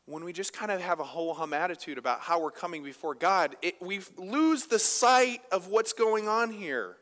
when 0.05 0.23
we 0.23 0.31
just 0.31 0.53
kind 0.53 0.71
of 0.71 0.79
have 0.79 1.01
a 1.01 1.03
whole 1.03 1.33
hum 1.33 1.51
attitude 1.51 1.97
about 1.97 2.21
how 2.21 2.41
we're 2.41 2.49
coming 2.49 2.81
before 2.81 3.13
God, 3.13 3.57
we 3.81 3.99
lose 4.17 4.67
the 4.67 4.79
sight 4.79 5.41
of 5.51 5.67
what's 5.67 5.91
going 5.91 6.29
on 6.29 6.49
here. 6.49 6.95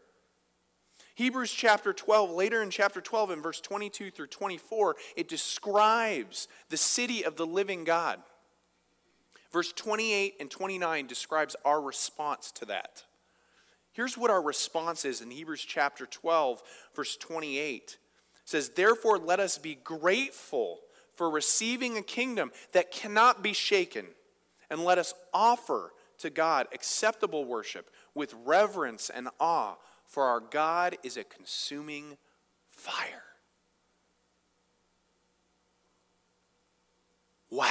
Hebrews 1.13 1.51
chapter 1.51 1.93
12, 1.93 2.31
later 2.31 2.63
in 2.63 2.71
chapter 2.71 3.01
12, 3.01 3.29
in 3.29 3.41
verse 3.43 3.61
22 3.61 4.09
through 4.09 4.27
24, 4.27 4.95
it 5.17 5.27
describes 5.27 6.47
the 6.69 6.77
city 6.77 7.23
of 7.23 7.35
the 7.35 7.45
living 7.45 7.83
God. 7.83 8.19
Verse 9.53 9.71
28 9.71 10.37
and 10.39 10.49
29 10.49 11.05
describes 11.05 11.55
our 11.63 11.79
response 11.79 12.51
to 12.53 12.65
that. 12.65 13.03
Here's 13.99 14.17
what 14.17 14.31
our 14.31 14.41
response 14.41 15.03
is 15.03 15.19
in 15.19 15.29
Hebrews 15.29 15.65
chapter 15.65 16.05
12, 16.05 16.63
verse 16.95 17.17
28. 17.17 17.83
It 17.83 17.97
says, 18.45 18.69
Therefore, 18.69 19.17
let 19.17 19.41
us 19.41 19.57
be 19.57 19.75
grateful 19.75 20.79
for 21.15 21.29
receiving 21.29 21.97
a 21.97 22.01
kingdom 22.01 22.53
that 22.71 22.91
cannot 22.91 23.43
be 23.43 23.51
shaken, 23.51 24.05
and 24.69 24.85
let 24.85 24.99
us 24.99 25.13
offer 25.33 25.91
to 26.19 26.29
God 26.29 26.67
acceptable 26.73 27.43
worship 27.43 27.91
with 28.15 28.33
reverence 28.45 29.09
and 29.09 29.27
awe, 29.37 29.75
for 30.05 30.23
our 30.23 30.39
God 30.39 30.95
is 31.03 31.17
a 31.17 31.25
consuming 31.25 32.15
fire. 32.69 33.23
Wow. 37.49 37.67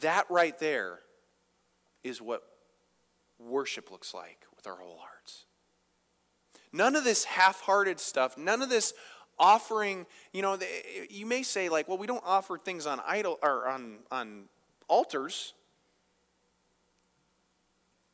That 0.00 0.24
right 0.30 0.58
there 0.58 1.00
is 2.02 2.22
what 2.22 2.42
worship 3.38 3.90
looks 3.90 4.14
like 4.14 4.46
with 4.56 4.66
our 4.66 4.76
whole 4.76 4.98
hearts. 4.98 5.44
None 6.72 6.96
of 6.96 7.04
this 7.04 7.24
half 7.24 7.60
hearted 7.60 8.00
stuff, 8.00 8.36
none 8.36 8.62
of 8.62 8.68
this 8.68 8.92
offering, 9.38 10.06
you 10.32 10.42
know, 10.42 10.58
you 11.10 11.26
may 11.26 11.42
say, 11.42 11.68
like, 11.68 11.88
well, 11.88 11.98
we 11.98 12.06
don't 12.06 12.24
offer 12.24 12.58
things 12.58 12.86
on 12.86 13.00
idol 13.06 13.38
or 13.42 13.68
on, 13.68 13.98
on 14.10 14.44
altars. 14.88 15.52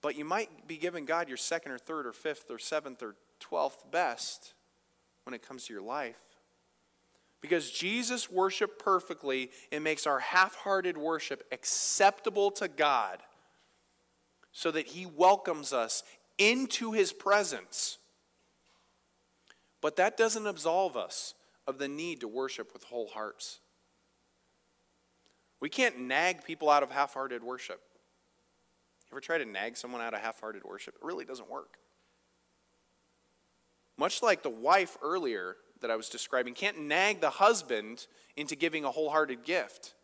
But 0.00 0.16
you 0.18 0.24
might 0.24 0.66
be 0.66 0.76
giving 0.76 1.04
God 1.04 1.28
your 1.28 1.36
second 1.36 1.72
or 1.72 1.78
third 1.78 2.06
or 2.06 2.12
fifth 2.12 2.50
or 2.50 2.58
seventh 2.58 3.02
or 3.02 3.14
twelfth 3.38 3.88
best 3.90 4.54
when 5.24 5.32
it 5.32 5.46
comes 5.46 5.66
to 5.66 5.72
your 5.72 5.82
life. 5.82 6.18
Because 7.40 7.70
Jesus 7.70 8.30
worshiped 8.30 8.78
perfectly, 8.78 9.50
it 9.70 9.80
makes 9.80 10.06
our 10.06 10.18
half 10.18 10.56
hearted 10.56 10.96
worship 10.96 11.44
acceptable 11.52 12.50
to 12.52 12.68
God 12.68 13.18
so 14.52 14.70
that 14.70 14.88
he 14.88 15.06
welcomes 15.06 15.72
us 15.72 16.02
into 16.38 16.92
his 16.92 17.12
presence. 17.12 17.98
But 19.80 19.96
that 19.96 20.16
doesn't 20.16 20.46
absolve 20.46 20.96
us 20.96 21.34
of 21.66 21.78
the 21.78 21.88
need 21.88 22.20
to 22.20 22.28
worship 22.28 22.72
with 22.72 22.84
whole 22.84 23.08
hearts. 23.08 23.60
We 25.60 25.68
can't 25.68 26.00
nag 26.00 26.44
people 26.44 26.70
out 26.70 26.82
of 26.82 26.90
half 26.90 27.14
hearted 27.14 27.42
worship. 27.42 27.80
You 29.10 29.14
ever 29.14 29.20
try 29.20 29.38
to 29.38 29.44
nag 29.44 29.76
someone 29.76 30.00
out 30.00 30.14
of 30.14 30.20
half 30.20 30.40
hearted 30.40 30.64
worship? 30.64 30.94
It 30.94 31.04
really 31.04 31.24
doesn't 31.24 31.50
work. 31.50 31.78
Much 33.96 34.22
like 34.22 34.42
the 34.42 34.50
wife 34.50 34.96
earlier 35.02 35.56
that 35.80 35.90
I 35.90 35.96
was 35.96 36.08
describing 36.08 36.54
can't 36.54 36.80
nag 36.80 37.20
the 37.20 37.30
husband 37.30 38.06
into 38.36 38.56
giving 38.56 38.84
a 38.84 38.90
wholehearted 38.90 39.44
gift. 39.44 39.94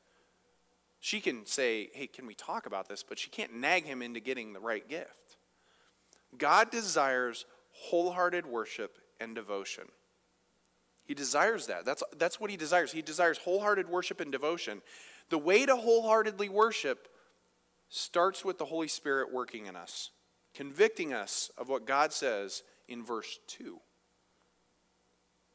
She 1.01 1.21
can 1.21 1.47
say, 1.47 1.91
Hey, 1.93 2.07
can 2.07 2.27
we 2.27 2.35
talk 2.35 2.67
about 2.67 2.89
this? 2.89 3.03
But 3.03 3.19
she 3.19 3.31
can't 3.31 3.55
nag 3.55 3.85
him 3.85 4.03
into 4.03 4.21
getting 4.21 4.53
the 4.53 4.61
right 4.61 4.87
gift. 4.89 5.37
God 6.37 6.71
desires 6.71 7.47
wholehearted 7.73 8.47
worship 8.47 8.99
and 9.21 9.35
devotion. 9.35 9.85
He 11.05 11.15
desires 11.15 11.67
that. 11.69 11.85
That's, 11.85 12.03
that's 12.19 12.39
what 12.39 12.51
he 12.51 12.57
desires. 12.57 12.93
He 12.93 13.01
desires 13.01 13.39
wholehearted 13.39 13.89
worship 13.89 14.21
and 14.21 14.31
devotion. 14.31 14.83
The 15.31 15.39
way 15.39 15.65
to 15.65 15.77
wholeheartedly 15.77 16.51
worship 16.51 17.09
starts 17.89 18.45
with 18.45 18.59
the 18.59 18.67
Holy 18.67 18.89
Spirit 18.89 19.33
working 19.33 19.67
in 19.67 19.77
us, 19.77 20.11
convicting 20.55 21.15
us 21.15 21.51
of 21.57 21.69
what 21.69 21.87
God 21.87 22.13
says 22.13 22.63
in 22.89 23.03
verse 23.05 23.39
2. 23.47 23.79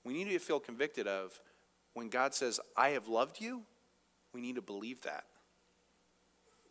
We 0.03 0.13
need 0.13 0.25
to 0.25 0.39
feel 0.39 0.59
convicted 0.59 1.07
of 1.07 1.39
when 1.93 2.09
God 2.09 2.33
says, 2.33 2.59
I 2.75 2.89
have 2.89 3.07
loved 3.07 3.39
you, 3.39 3.61
we 4.33 4.41
need 4.41 4.55
to 4.55 4.61
believe 4.61 5.01
that. 5.01 5.25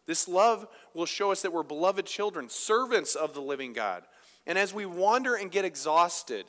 This 0.07 0.27
love 0.27 0.67
will 0.95 1.07
show 1.07 1.33
us 1.33 1.43
that 1.43 1.53
we're 1.53 1.63
beloved 1.63 2.07
children, 2.07 2.49
servants 2.49 3.15
of 3.15 3.35
the 3.35 3.41
living 3.41 3.73
God. 3.73 4.05
And 4.47 4.59
as 4.59 4.75
we 4.75 4.87
wander 4.87 5.35
and 5.35 5.51
get 5.51 5.65
exhausted, 5.65 6.47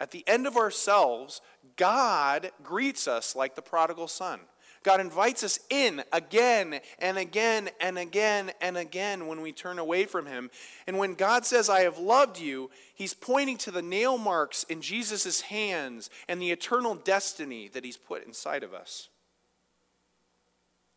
at 0.00 0.10
the 0.10 0.24
end 0.26 0.46
of 0.46 0.56
ourselves, 0.56 1.40
God 1.76 2.50
greets 2.62 3.06
us 3.06 3.36
like 3.36 3.54
the 3.54 3.62
prodigal 3.62 4.08
son. 4.08 4.40
God 4.82 5.00
invites 5.00 5.44
us 5.44 5.60
in 5.70 6.02
again 6.12 6.80
and 6.98 7.16
again 7.16 7.70
and 7.80 7.96
again 7.96 8.50
and 8.60 8.76
again 8.76 9.28
when 9.28 9.40
we 9.40 9.52
turn 9.52 9.78
away 9.78 10.06
from 10.06 10.26
Him. 10.26 10.50
And 10.88 10.98
when 10.98 11.14
God 11.14 11.46
says, 11.46 11.68
I 11.68 11.82
have 11.82 11.98
loved 11.98 12.40
you, 12.40 12.70
He's 12.94 13.14
pointing 13.14 13.58
to 13.58 13.70
the 13.70 13.82
nail 13.82 14.18
marks 14.18 14.64
in 14.64 14.80
Jesus' 14.80 15.42
hands 15.42 16.10
and 16.28 16.42
the 16.42 16.50
eternal 16.50 16.96
destiny 16.96 17.68
that 17.68 17.84
He's 17.84 17.96
put 17.96 18.26
inside 18.26 18.64
of 18.64 18.74
us. 18.74 19.08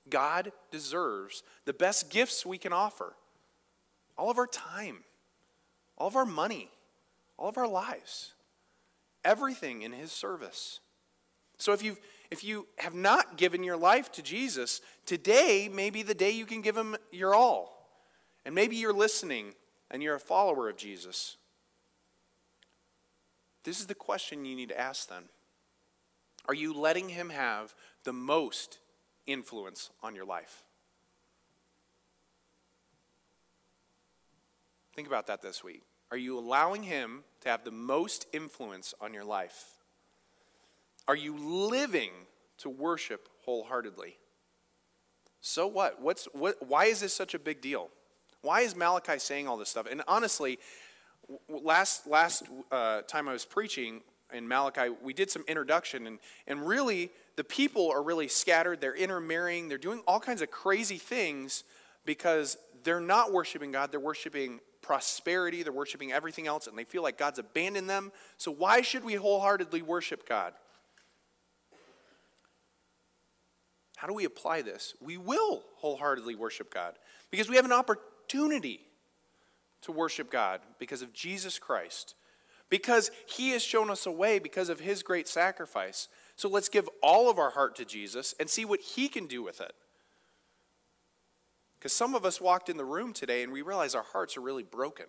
God 0.10 0.52
deserves 0.72 1.44
the 1.65 1.74
best 1.74 2.10
gifts 2.10 2.46
we 2.46 2.58
can 2.58 2.74
offer 2.74 3.15
all 4.18 4.30
of 4.30 4.38
our 4.38 4.48
time, 4.48 5.04
all 5.98 6.08
of 6.08 6.15
our 6.15 6.26
money, 6.26 6.70
all 7.38 7.50
of 7.50 7.58
our 7.58 7.68
lives, 7.68 8.34
everything 9.24 9.82
in 9.82 9.91
His 9.91 10.12
service. 10.12 10.80
So 11.58 11.74
if 11.74 11.84
you've 11.84 12.00
if 12.32 12.44
you 12.44 12.68
have 12.78 12.94
not 12.94 13.38
given 13.38 13.63
your 13.63 13.78
life 13.78 14.12
to 14.13 14.22
Jesus, 14.22 14.82
today 15.06 15.70
may 15.72 15.89
be 15.89 16.04
the 16.04 16.15
day 16.15 16.32
you 16.32 16.46
can 16.46 16.62
give 16.62 16.76
him 16.76 16.96
your 17.12 17.36
all. 17.36 17.88
And 18.46 18.56
maybe 18.56 18.76
you're 18.76 18.94
listening 18.94 19.54
and 19.91 20.02
you're 20.02 20.15
a 20.15 20.20
follower 20.20 20.70
of 20.70 20.78
Jesus. 20.78 21.38
This 23.63 23.80
is 23.80 23.88
the 23.88 23.96
question 23.96 24.46
you 24.46 24.56
need 24.56 24.70
to 24.70 24.80
ask 24.80 25.08
then. 25.10 25.24
Are 26.48 26.54
you 26.54 26.74
letting 26.74 27.10
him 27.10 27.30
have 27.30 27.74
the 28.04 28.13
most 28.13 28.80
influence 29.28 29.90
on 30.02 30.16
your 30.16 30.26
life? 30.26 30.64
Think 34.96 35.08
about 35.08 35.28
that 35.28 35.42
this 35.42 35.64
week. 35.64 35.84
Are 36.12 36.18
you 36.18 36.38
allowing 36.38 36.84
him 36.84 37.24
to 37.42 37.50
have 37.50 37.64
the 37.64 37.72
most 37.72 38.28
influence 38.32 38.94
on 39.02 39.14
your 39.14 39.26
life? 39.26 39.72
Are 41.08 41.16
you 41.16 41.38
living 41.38 42.12
to 42.60 42.70
worship 42.70 43.28
wholeheartedly? 43.44 44.18
So 45.42 45.68
what? 45.68 46.02
What's, 46.02 46.26
what, 46.34 46.56
why 46.66 46.86
is 46.86 47.02
this 47.02 47.14
such 47.14 47.34
a 47.34 47.40
big 47.40 47.62
deal? 47.62 47.90
Why 48.42 48.62
is 48.62 48.76
Malachi 48.76 49.20
saying 49.20 49.48
all 49.48 49.58
this 49.58 49.70
stuff? 49.70 49.88
And 49.90 50.02
honestly, 50.08 50.60
last, 51.50 52.08
last 52.08 52.44
uh, 52.72 53.02
time 53.02 53.28
I 53.28 53.34
was 53.34 53.46
preaching 53.46 54.02
in 54.36 54.48
Malachi, 54.48 54.89
we 55.02 55.13
did 55.13 55.32
some 55.32 55.43
introduction, 55.48 56.08
and, 56.08 56.19
and 56.45 56.67
really, 56.67 57.10
the 57.36 57.43
people 57.43 57.91
are 57.91 58.04
really 58.04 58.28
scattered. 58.28 58.82
They're 58.82 58.95
intermarrying, 58.95 59.69
they're 59.69 59.78
doing 59.78 60.02
all 60.08 60.19
kinds 60.19 60.41
of 60.41 60.52
crazy 60.52 60.98
things 60.98 61.63
because 62.06 62.58
they're 62.84 63.00
not 63.00 63.34
worshiping 63.34 63.71
God, 63.71 63.91
they're 63.91 64.00
worshiping 64.00 64.60
prosperity, 64.82 65.63
they're 65.63 65.74
worshiping 65.74 66.12
everything 66.12 66.45
else, 66.45 66.67
and 66.67 66.78
they 66.78 66.84
feel 66.84 67.02
like 67.02 67.17
God's 67.17 67.39
abandoned 67.39 67.89
them. 67.89 68.12
So, 68.38 68.52
why 68.52 68.82
should 68.82 69.04
we 69.04 69.15
wholeheartedly 69.15 69.82
worship 69.82 70.28
God? 70.28 70.54
How 73.98 74.08
do 74.08 74.13
we 74.13 74.26
apply 74.26 74.62
this? 74.62 74.93
We 75.02 75.17
will 75.17 75.63
wholeheartedly 75.78 76.36
worship 76.36 76.74
God 76.74 76.95
because 77.32 77.50
we 77.50 77.56
have 77.56 77.65
an 77.65 77.71
opportunity 77.71 78.82
to 79.82 79.91
worship 79.91 80.30
God 80.32 80.62
because 80.80 81.02
of 81.02 81.13
Jesus 81.13 81.58
Christ, 81.60 82.15
because 82.69 83.12
He 83.28 83.51
has 83.51 83.63
shown 83.63 83.89
us 83.89 84.06
a 84.06 84.12
way 84.12 84.39
because 84.39 84.69
of 84.69 84.80
His 84.80 85.04
great 85.04 85.28
sacrifice. 85.28 86.08
So 86.36 86.49
let's 86.49 86.69
give 86.69 86.89
all 87.01 87.30
of 87.30 87.39
our 87.39 87.51
heart 87.51 87.75
to 87.78 87.86
Jesus 87.86 88.34
and 88.39 88.49
see 88.49 88.65
what 88.65 88.80
He 88.80 89.08
can 89.08 89.28
do 89.28 89.43
with 89.43 89.62
it. 89.62 89.73
Because 91.78 91.93
some 91.93 92.15
of 92.15 92.25
us 92.25 92.41
walked 92.41 92.69
in 92.69 92.78
the 92.78 92.86
room 92.86 93.13
today 93.13 93.43
and 93.43 93.54
we 93.54 93.62
realize 93.62 93.93
our 93.93 94.04
hearts 94.04 94.38
are 94.38 94.41
really 94.41 94.63
broken. 94.63 95.06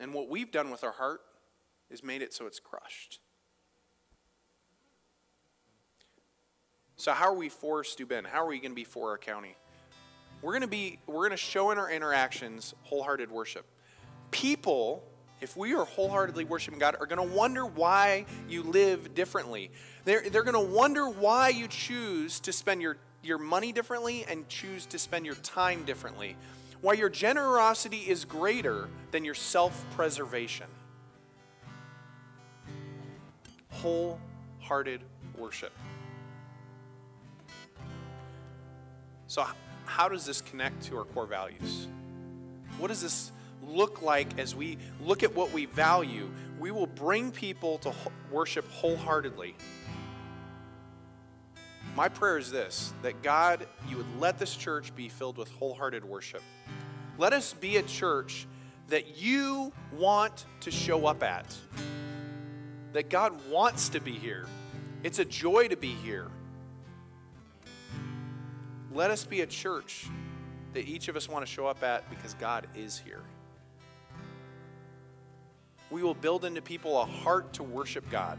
And 0.00 0.14
what 0.14 0.28
we've 0.28 0.50
done 0.50 0.70
with 0.70 0.82
our 0.82 0.92
heart 0.92 1.20
is 1.90 2.02
made 2.02 2.22
it 2.22 2.32
so 2.32 2.46
it's 2.46 2.58
crushed. 2.58 3.20
So 6.96 7.12
how 7.12 7.26
are 7.26 7.34
we 7.34 7.48
for 7.48 7.84
Steuben? 7.84 8.24
How 8.24 8.42
are 8.42 8.46
we 8.46 8.58
going 8.58 8.70
to 8.70 8.76
be 8.76 8.84
for 8.84 9.10
our 9.10 9.18
county? 9.18 9.56
We're 10.40 10.52
going 10.52 10.62
to 10.62 10.68
be 10.68 10.98
we're 11.06 11.28
going 11.28 11.30
to 11.30 11.36
show 11.36 11.70
in 11.70 11.78
our 11.78 11.90
interactions 11.90 12.74
wholehearted 12.82 13.30
worship. 13.30 13.66
People, 14.30 15.04
if 15.42 15.56
we 15.56 15.74
are 15.74 15.84
wholeheartedly 15.84 16.44
worshiping 16.44 16.78
God, 16.78 16.96
are 17.00 17.06
going 17.06 17.28
to 17.28 17.34
wonder 17.36 17.66
why 17.66 18.26
you 18.48 18.62
live 18.62 19.14
differently. 19.14 19.70
They're, 20.04 20.22
they're 20.30 20.44
going 20.44 20.54
to 20.54 20.72
wonder 20.74 21.08
why 21.08 21.48
you 21.48 21.66
choose 21.66 22.38
to 22.40 22.52
spend 22.52 22.80
your, 22.80 22.96
your 23.22 23.38
money 23.38 23.72
differently 23.72 24.24
and 24.28 24.48
choose 24.48 24.86
to 24.86 24.98
spend 24.98 25.26
your 25.26 25.34
time 25.36 25.84
differently. 25.84 26.36
Why 26.80 26.94
your 26.94 27.08
generosity 27.08 27.98
is 28.08 28.24
greater 28.24 28.88
than 29.10 29.24
your 29.24 29.34
self 29.34 29.84
preservation. 29.94 30.66
Wholehearted 33.70 35.00
worship. 35.36 35.72
So, 39.26 39.46
how 39.86 40.08
does 40.08 40.24
this 40.24 40.40
connect 40.40 40.84
to 40.84 40.98
our 40.98 41.04
core 41.04 41.26
values? 41.26 41.88
What 42.78 42.88
does 42.88 43.02
this 43.02 43.32
look 43.62 44.02
like 44.02 44.38
as 44.38 44.54
we 44.54 44.78
look 45.00 45.22
at 45.22 45.34
what 45.34 45.52
we 45.52 45.66
value? 45.66 46.30
We 46.58 46.70
will 46.70 46.86
bring 46.86 47.32
people 47.32 47.78
to 47.78 47.92
worship 48.30 48.68
wholeheartedly. 48.70 49.54
My 51.94 52.08
prayer 52.08 52.38
is 52.38 52.50
this 52.50 52.92
that 53.02 53.22
God, 53.22 53.66
you 53.88 53.98
would 53.98 54.20
let 54.20 54.38
this 54.38 54.54
church 54.56 54.94
be 54.94 55.08
filled 55.08 55.36
with 55.36 55.50
wholehearted 55.50 56.04
worship. 56.04 56.42
Let 57.18 57.32
us 57.32 57.52
be 57.52 57.76
a 57.76 57.82
church 57.82 58.46
that 58.88 59.16
you 59.18 59.72
want 59.92 60.46
to 60.60 60.70
show 60.70 61.06
up 61.06 61.22
at, 61.22 61.54
that 62.92 63.10
God 63.10 63.48
wants 63.50 63.90
to 63.90 64.00
be 64.00 64.12
here. 64.12 64.46
It's 65.02 65.18
a 65.18 65.24
joy 65.24 65.68
to 65.68 65.76
be 65.76 65.92
here. 65.92 66.28
Let 68.92 69.10
us 69.10 69.24
be 69.24 69.40
a 69.40 69.46
church 69.46 70.06
that 70.74 70.86
each 70.86 71.08
of 71.08 71.16
us 71.16 71.28
want 71.28 71.44
to 71.44 71.50
show 71.50 71.66
up 71.66 71.82
at 71.82 72.08
because 72.10 72.34
God 72.34 72.66
is 72.74 72.98
here. 72.98 73.22
We 75.92 76.02
will 76.02 76.14
build 76.14 76.46
into 76.46 76.62
people 76.62 76.98
a 76.98 77.04
heart 77.04 77.52
to 77.54 77.62
worship 77.62 78.08
God. 78.10 78.38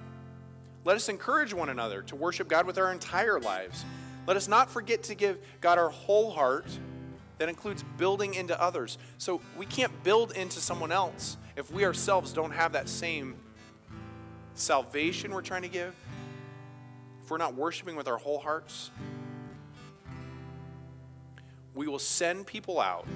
Let 0.86 0.96
us 0.96 1.08
encourage 1.08 1.54
one 1.54 1.70
another 1.70 2.02
to 2.02 2.16
worship 2.16 2.48
God 2.48 2.66
with 2.66 2.80
our 2.80 2.92
entire 2.92 3.40
lives. 3.40 3.86
Let 4.26 4.36
us 4.36 4.48
not 4.48 4.72
forget 4.72 5.04
to 5.04 5.16
give 5.16 5.38
God 5.62 5.78
our 5.78 5.90
whole 5.90 6.32
heart. 6.32 6.66
That 7.38 7.50
includes 7.50 7.84
building 7.98 8.34
into 8.34 8.60
others. 8.60 8.98
So 9.20 9.40
we 9.56 9.68
can't 9.68 10.04
build 10.04 10.32
into 10.32 10.60
someone 10.60 10.92
else 10.92 11.38
if 11.56 11.72
we 11.72 11.86
ourselves 11.86 12.34
don't 12.34 12.52
have 12.52 12.72
that 12.74 12.90
same 12.90 13.36
salvation 14.56 15.32
we're 15.32 15.42
trying 15.42 15.62
to 15.62 15.68
give. 15.68 15.96
If 17.24 17.30
we're 17.30 17.38
not 17.38 17.54
worshiping 17.54 17.96
with 17.96 18.08
our 18.08 18.18
whole 18.18 18.40
hearts, 18.40 18.90
we 21.76 21.88
will 21.88 22.00
send 22.00 22.48
people 22.48 22.80
out 22.80 23.08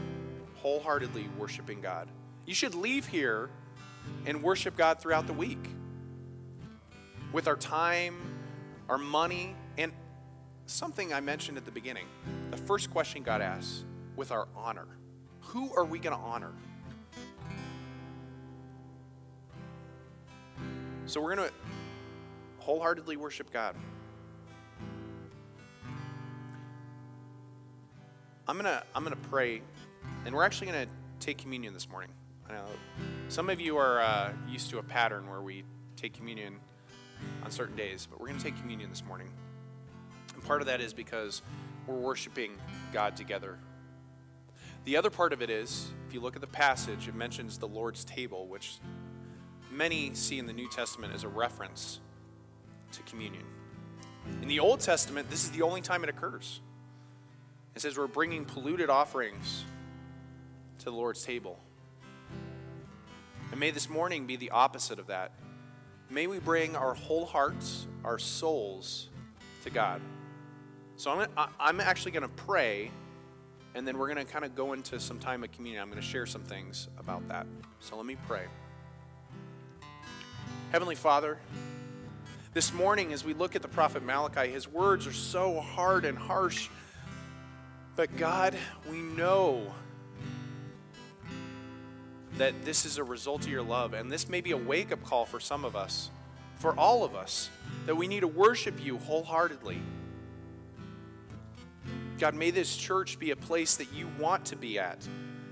wholeheartedly 0.57 1.27
worshiping 1.39 1.81
God. 1.81 2.07
You 2.45 2.53
should 2.53 2.75
leave 2.75 3.07
here 3.07 3.49
and 4.25 4.43
worship 4.43 4.75
God 4.75 4.99
throughout 4.99 5.27
the 5.27 5.33
week 5.33 5.69
with 7.31 7.47
our 7.47 7.55
time, 7.55 8.15
our 8.89 8.97
money, 8.97 9.55
and 9.77 9.91
something 10.65 11.13
I 11.13 11.19
mentioned 11.19 11.57
at 11.57 11.65
the 11.65 11.71
beginning. 11.71 12.05
The 12.51 12.57
first 12.57 12.91
question 12.91 13.23
God 13.23 13.41
asks 13.41 13.83
with 14.15 14.31
our 14.31 14.47
honor 14.55 14.87
who 15.39 15.73
are 15.75 15.85
we 15.85 15.97
going 15.97 16.15
to 16.15 16.21
honor? 16.21 16.51
So 21.05 21.21
we're 21.21 21.35
going 21.35 21.47
to 21.47 21.53
wholeheartedly 22.59 23.15
worship 23.15 23.51
God. 23.53 23.75
I'm 28.49 28.55
gonna 28.55 28.81
I'm 28.95 29.03
gonna 29.03 29.17
pray, 29.29 29.61
and 30.25 30.33
we're 30.33 30.43
actually 30.43 30.67
gonna 30.67 30.87
take 31.19 31.37
communion 31.37 31.73
this 31.73 31.89
morning. 31.89 32.11
Some 33.29 33.49
of 33.49 33.59
you 33.59 33.77
are 33.77 33.99
uh, 33.99 34.31
used 34.47 34.69
to 34.69 34.77
a 34.77 34.83
pattern 34.83 35.29
where 35.29 35.41
we 35.41 35.63
take 35.97 36.13
communion 36.13 36.59
on 37.43 37.51
certain 37.51 37.75
days, 37.75 38.07
but 38.09 38.21
we're 38.21 38.27
gonna 38.27 38.39
take 38.39 38.57
communion 38.57 38.89
this 38.89 39.03
morning. 39.03 39.29
And 40.33 40.43
part 40.43 40.61
of 40.61 40.67
that 40.67 40.79
is 40.79 40.93
because 40.93 41.41
we're 41.85 41.95
worshiping 41.95 42.51
God 42.93 43.17
together. 43.17 43.57
The 44.85 44.95
other 44.95 45.09
part 45.09 45.33
of 45.33 45.41
it 45.41 45.49
is, 45.49 45.91
if 46.07 46.13
you 46.13 46.21
look 46.21 46.35
at 46.35 46.41
the 46.41 46.47
passage, 46.47 47.07
it 47.07 47.15
mentions 47.15 47.57
the 47.57 47.67
Lord's 47.67 48.05
table, 48.05 48.47
which 48.47 48.77
many 49.69 50.13
see 50.13 50.39
in 50.39 50.45
the 50.45 50.53
New 50.53 50.69
Testament 50.69 51.13
as 51.13 51.23
a 51.23 51.27
reference 51.27 51.99
to 52.93 53.01
communion. 53.03 53.43
In 54.41 54.47
the 54.47 54.61
Old 54.61 54.79
Testament, 54.79 55.29
this 55.29 55.43
is 55.43 55.51
the 55.51 55.63
only 55.63 55.81
time 55.81 56.03
it 56.03 56.09
occurs. 56.09 56.61
It 57.75 57.81
says 57.81 57.97
we're 57.97 58.07
bringing 58.07 58.45
polluted 58.45 58.89
offerings 58.89 59.65
to 60.79 60.85
the 60.85 60.91
Lord's 60.91 61.23
table. 61.23 61.59
And 63.57 63.61
may 63.61 63.71
this 63.71 63.89
morning 63.89 64.27
be 64.27 64.35
the 64.35 64.51
opposite 64.51 64.99
of 64.99 65.07
that. 65.07 65.31
May 66.11 66.27
we 66.27 66.37
bring 66.37 66.75
our 66.75 66.93
whole 66.93 67.25
hearts, 67.25 67.87
our 68.03 68.19
souls 68.19 69.09
to 69.63 69.71
God. 69.71 69.99
So 70.95 71.09
I'm, 71.09 71.49
I'm 71.59 71.81
actually 71.81 72.11
going 72.11 72.21
to 72.21 72.29
pray, 72.29 72.91
and 73.73 73.87
then 73.87 73.97
we're 73.97 74.13
going 74.13 74.23
to 74.23 74.31
kind 74.31 74.45
of 74.45 74.53
go 74.53 74.73
into 74.73 74.99
some 74.99 75.17
time 75.17 75.43
of 75.43 75.51
communion. 75.53 75.81
I'm 75.81 75.89
going 75.89 75.99
to 75.99 76.07
share 76.07 76.27
some 76.27 76.43
things 76.43 76.87
about 76.99 77.27
that. 77.29 77.47
So 77.79 77.97
let 77.97 78.05
me 78.05 78.15
pray. 78.27 78.43
Heavenly 80.71 80.93
Father, 80.93 81.39
this 82.53 82.71
morning 82.71 83.11
as 83.11 83.25
we 83.25 83.33
look 83.33 83.55
at 83.55 83.63
the 83.63 83.67
prophet 83.67 84.03
Malachi, 84.03 84.51
his 84.51 84.67
words 84.67 85.07
are 85.07 85.13
so 85.13 85.61
hard 85.61 86.05
and 86.05 86.15
harsh. 86.15 86.69
But 87.95 88.15
God, 88.17 88.55
we 88.87 88.99
know 88.99 89.73
that 92.37 92.65
this 92.65 92.85
is 92.85 92.97
a 92.97 93.03
result 93.03 93.43
of 93.43 93.49
your 93.49 93.63
love, 93.63 93.93
and 93.93 94.11
this 94.11 94.29
may 94.29 94.41
be 94.41 94.51
a 94.51 94.57
wake 94.57 94.91
up 94.91 95.03
call 95.03 95.25
for 95.25 95.39
some 95.39 95.65
of 95.65 95.75
us, 95.75 96.09
for 96.55 96.77
all 96.77 97.03
of 97.03 97.15
us, 97.15 97.49
that 97.85 97.95
we 97.95 98.07
need 98.07 98.21
to 98.21 98.27
worship 98.27 98.83
you 98.83 98.97
wholeheartedly. 98.97 99.79
God, 102.17 102.33
may 102.33 102.51
this 102.51 102.75
church 102.75 103.19
be 103.19 103.31
a 103.31 103.35
place 103.35 103.77
that 103.77 103.93
you 103.93 104.09
want 104.19 104.45
to 104.45 104.55
be 104.55 104.79
at, 104.79 105.07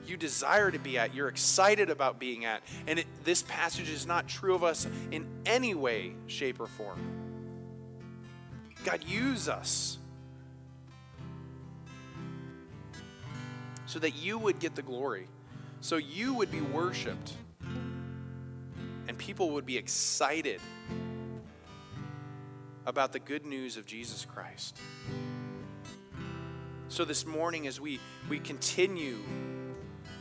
you 0.08 0.18
desire 0.18 0.72
to 0.72 0.80
be 0.80 0.98
at, 0.98 1.14
you're 1.14 1.28
excited 1.28 1.90
about 1.90 2.20
being 2.20 2.46
at. 2.46 2.62
And 2.88 3.00
it, 3.00 3.08
this 3.24 3.42
passage 3.44 3.90
is 3.90 4.06
not 4.06 4.28
true 4.28 4.54
of 4.56 4.64
us 4.64 4.88
in 5.12 5.26
any 5.46 5.74
way, 5.74 6.14
shape, 6.28 6.60
or 6.60 6.68
form. 6.68 7.00
God, 8.84 9.04
use 9.04 9.50
us 9.50 9.98
so 13.88 14.00
that 14.00 14.16
you 14.16 14.38
would 14.38 14.60
get 14.60 14.76
the 14.76 14.82
glory, 14.82 15.28
so 15.86 15.98
you 15.98 16.34
would 16.34 16.50
be 16.50 16.62
worshiped, 16.62 17.34
and 19.08 19.16
people 19.20 19.52
would 19.52 19.68
be 19.68 19.78
excited 19.78 20.60
about 22.88 23.14
the 23.14 23.20
good 23.20 23.46
news 23.46 23.78
of 23.78 23.86
Jesus 23.86 24.26
Christ. 24.26 24.80
So 26.88 27.06
this 27.06 27.24
morning, 27.24 27.68
as 27.68 27.80
we, 27.80 28.00
we 28.28 28.40
continue 28.40 29.20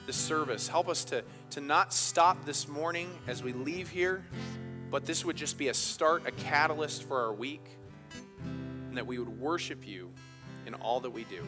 the 0.04 0.12
service, 0.12 0.68
help 0.68 0.86
us 0.86 1.02
to, 1.04 1.24
to 1.52 1.62
not 1.62 1.94
stop 1.94 2.44
this 2.44 2.68
morning 2.68 3.08
as 3.26 3.42
we 3.42 3.54
leave 3.54 3.88
here, 3.88 4.22
but 4.90 5.06
this 5.06 5.24
would 5.24 5.36
just 5.36 5.56
be 5.56 5.68
a 5.68 5.74
start, 5.74 6.24
a 6.26 6.32
catalyst 6.32 7.04
for 7.04 7.22
our 7.22 7.32
week, 7.32 7.64
and 8.42 8.98
that 8.98 9.06
we 9.06 9.18
would 9.18 9.40
worship 9.40 9.88
you 9.88 10.10
in 10.66 10.74
all 10.74 11.00
that 11.00 11.10
we 11.10 11.24
do 11.24 11.42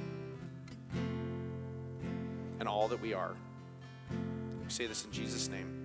and 2.60 2.66
all 2.66 2.88
that 2.88 3.02
we 3.02 3.12
are. 3.12 3.36
We 4.66 4.72
say 4.72 4.86
this 4.88 5.04
in 5.04 5.12
Jesus' 5.12 5.48
name. 5.48 5.75